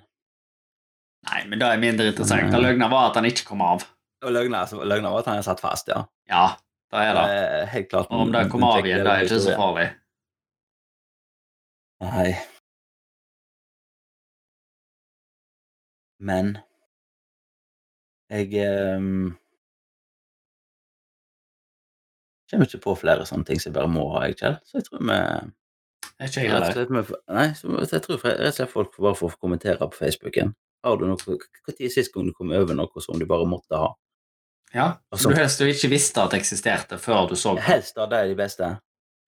Nei, 1.30 1.40
men 1.52 1.60
det 1.60 1.68
er 1.68 1.82
mindre 1.82 2.12
interessant. 2.14 2.48
Mm. 2.48 2.54
Det 2.56 2.62
løgna 2.64 2.88
var 2.92 3.10
at 3.10 3.20
han 3.20 3.28
ikke 3.28 3.48
kom 3.50 3.64
av. 3.66 3.84
Og 4.24 4.36
løgna 4.36 4.66
løgna 4.72 5.12
var 5.14 5.24
at 5.24 5.32
han 5.32 5.42
er 5.42 5.48
satt 5.48 5.64
fast, 5.64 5.92
ja. 5.92 6.04
Ja, 6.32 6.46
det 6.92 7.04
er 7.10 7.18
det. 7.18 7.26
Eh, 7.34 7.66
helt 7.74 7.90
klart. 7.92 8.12
Og 8.12 8.28
om 8.28 8.32
det 8.36 8.46
kom 8.52 8.64
av 8.68 8.80
igjen, 8.86 9.04
det 9.06 9.16
er 9.16 9.28
ikke 9.28 9.42
så 9.44 9.58
farlig. 9.60 9.90
Nei. 12.00 12.32
Men 16.20 16.58
jeg 18.30 18.52
um, 19.00 19.38
kommer 22.52 22.68
ikke 22.68 22.84
på 22.84 22.96
flere 23.00 23.26
sånne 23.28 23.48
ting 23.48 23.62
som 23.62 23.72
jeg 23.72 23.78
bare 23.80 23.92
må 23.92 24.06
ha, 24.14 24.26
jeg, 24.28 24.38
Kjell. 24.42 24.60
Så 24.68 24.80
jeg 24.80 24.88
tror 24.90 25.04
vi 25.04 25.16
Det 25.16 25.59
ikke 26.28 26.42
jeg 26.44 26.52
heller. 26.52 27.12
Nei, 27.32 27.46
jeg 27.54 28.02
tror 28.04 28.20
rett 28.26 28.42
og 28.50 28.56
slett 28.58 28.72
folk 28.74 28.98
bare 29.00 29.16
får 29.16 29.38
kommentere 29.40 29.88
på 29.88 29.96
Facebooken. 30.02 30.52
Har 30.84 30.98
du 31.00 31.06
noe 31.08 31.16
Når 31.20 31.90
sist 31.92 32.12
gang 32.14 32.28
du 32.28 32.34
kom 32.36 32.52
over 32.56 32.76
noe 32.76 33.02
som 33.04 33.20
du 33.20 33.26
bare 33.28 33.48
måtte 33.48 33.80
ha? 33.80 33.94
Ja, 34.74 34.90
Som 35.16 35.32
du 35.34 35.40
helst 35.40 35.60
du 35.60 35.66
ikke 35.66 35.90
visste 35.90 36.22
at 36.22 36.32
det 36.32 36.42
eksisterte 36.44 37.00
før 37.02 37.28
du 37.30 37.36
så 37.40 37.56
det. 37.58 37.64
Helst 37.66 37.98
av 37.98 38.10
de 38.12 38.36
beste. 38.38 38.68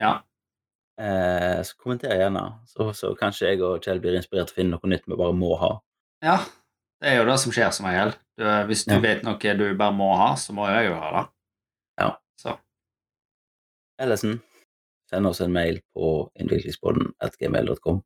Ja. 0.01 0.19
Eh, 1.01 1.61
så 1.65 1.77
kommenter 1.81 2.11
gjerne, 2.13 2.43
så, 2.69 2.91
så 2.93 3.15
kanskje 3.17 3.47
jeg 3.49 3.61
og 3.65 3.81
Kjell 3.81 3.99
blir 4.03 4.19
inspirert 4.19 4.51
til 4.51 4.53
å 4.53 4.59
finne 4.59 4.75
noe 4.77 4.91
nytt 4.91 5.07
vi 5.09 5.17
bare 5.17 5.33
må 5.33 5.55
ha. 5.57 5.71
Ja, 6.21 6.35
det 7.01 7.09
er 7.09 7.17
jo 7.21 7.25
det 7.31 7.39
som 7.41 7.55
skjer 7.55 7.71
som 7.73 7.87
regel. 7.89 8.13
Du, 8.37 8.45
hvis 8.69 8.83
du 8.85 8.93
Ja. 8.93 8.99
vet 9.01 9.23
noe 9.25 9.55
du 9.57 9.65
bare 9.79 9.95
må 9.97 10.11
ha, 10.19 10.35
så 10.37 10.53
må 10.53 10.67
jeg 10.69 10.91
jo 10.91 10.99
ha 11.01 11.09
det. 11.15 11.23
Ja. 12.03 12.09
Så. 12.37 12.53
Ellesen, 14.01 14.41
send 15.11 15.27
oss 15.27 15.41
en 15.43 15.53
mail 15.53 15.81
på 15.93 16.31
innviklingspodden.gmail.com. 16.39 18.01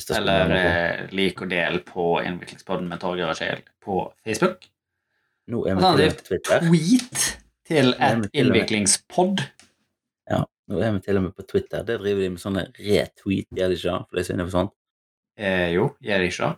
Det 0.00 0.16
Eller 0.16 0.50
eh, 0.56 1.00
lik 1.12 1.42
og 1.44 1.50
del 1.50 1.80
på 1.84 2.04
Innviklingspodden 2.24 2.86
med 2.88 3.02
Torgeir 3.02 3.28
og 3.28 3.36
Kjell 3.36 3.60
på 3.84 4.00
Facebook. 4.24 4.64
Nå 5.50 5.64
er 5.68 5.76
vi 5.76 5.82
til 5.82 5.90
og 5.90 5.98
med 6.00 6.16
på 6.16 6.26
Twitter. 6.30 6.64
Tweet 6.64 7.26
til 7.68 7.92
et 7.98 8.28
innviklingspod. 8.32 9.42
Ja, 10.30 10.40
nå 10.70 10.80
er 10.80 10.94
vi 10.96 11.02
til 11.04 11.20
og 11.20 11.26
med 11.26 11.34
på 11.36 11.44
Twitter. 11.44 11.84
Der 11.84 12.00
driver 12.00 12.24
de 12.24 12.30
med 12.32 12.42
sånne 12.42 12.64
retweet, 12.78 13.50
gjør 13.52 13.74
de 13.74 13.78
ikke? 13.78 13.98
For 14.08 14.20
de 14.20 14.24
er 14.24 14.32
inne 14.36 14.48
på 14.48 14.54
sånt. 14.54 14.74
Eh, 15.40 15.68
jo, 15.74 15.90
gjør 16.00 16.24
de 16.24 16.30
ikke 16.30 16.46
det? 16.48 16.52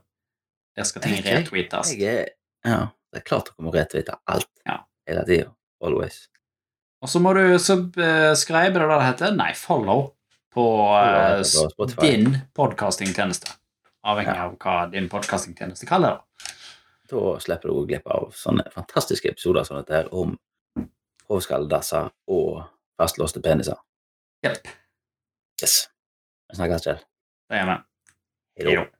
Der 0.76 0.88
skal 0.88 1.04
ting 1.04 1.18
Jeg 1.18 1.40
retweetes. 1.42 1.94
Jeg 1.98 2.22
er, 2.22 2.30
ja, 2.64 2.80
det 3.12 3.22
er 3.22 3.26
klart 3.26 3.50
dere 3.50 3.66
må 3.66 3.74
retweete 3.74 4.16
alt. 4.30 4.50
Ja. 4.68 4.78
Hele 5.08 5.26
tida. 5.28 5.50
Always. 5.82 6.28
Og 7.02 7.10
så 7.10 7.18
må 7.22 7.32
du 7.34 7.42
subscribe, 7.58 8.78
det 8.78 8.88
det 8.88 8.98
heter? 9.02 9.34
Nei, 9.34 9.50
follow 9.58 10.12
på 10.54 10.64
uh, 10.94 11.40
din 12.02 12.36
podkastingtjeneste. 12.54 13.56
Avhengig 14.06 14.34
Ja. 14.36 14.44
av 14.46 14.56
hva 14.58 14.76
din 14.92 15.08
podkastingtjeneste 15.10 15.86
kaller 15.88 16.18
det. 16.20 16.52
Da 17.12 17.22
slipper 17.42 17.68
du 17.68 17.74
å 17.74 17.80
gå 17.80 17.88
glipp 17.90 18.06
av 18.06 18.30
sånne 18.36 18.64
fantastiske 18.74 19.30
episoder 19.34 19.66
som 19.66 19.80
dette 19.80 19.94
her 19.94 20.08
om 20.14 20.36
hovskalledasser 21.30 22.10
og 22.32 22.62
fastlåste 22.98 23.42
peniser. 23.44 23.78
Jepp. 24.44 24.66
Yes. 25.62 25.88
Vi 26.50 26.58
snakkes, 26.58 26.86
Kjell. 26.86 27.02
Det 27.50 27.60
gjør 27.62 27.70
vi. 27.72 27.78
Hei 28.62 28.76
da. 28.76 28.90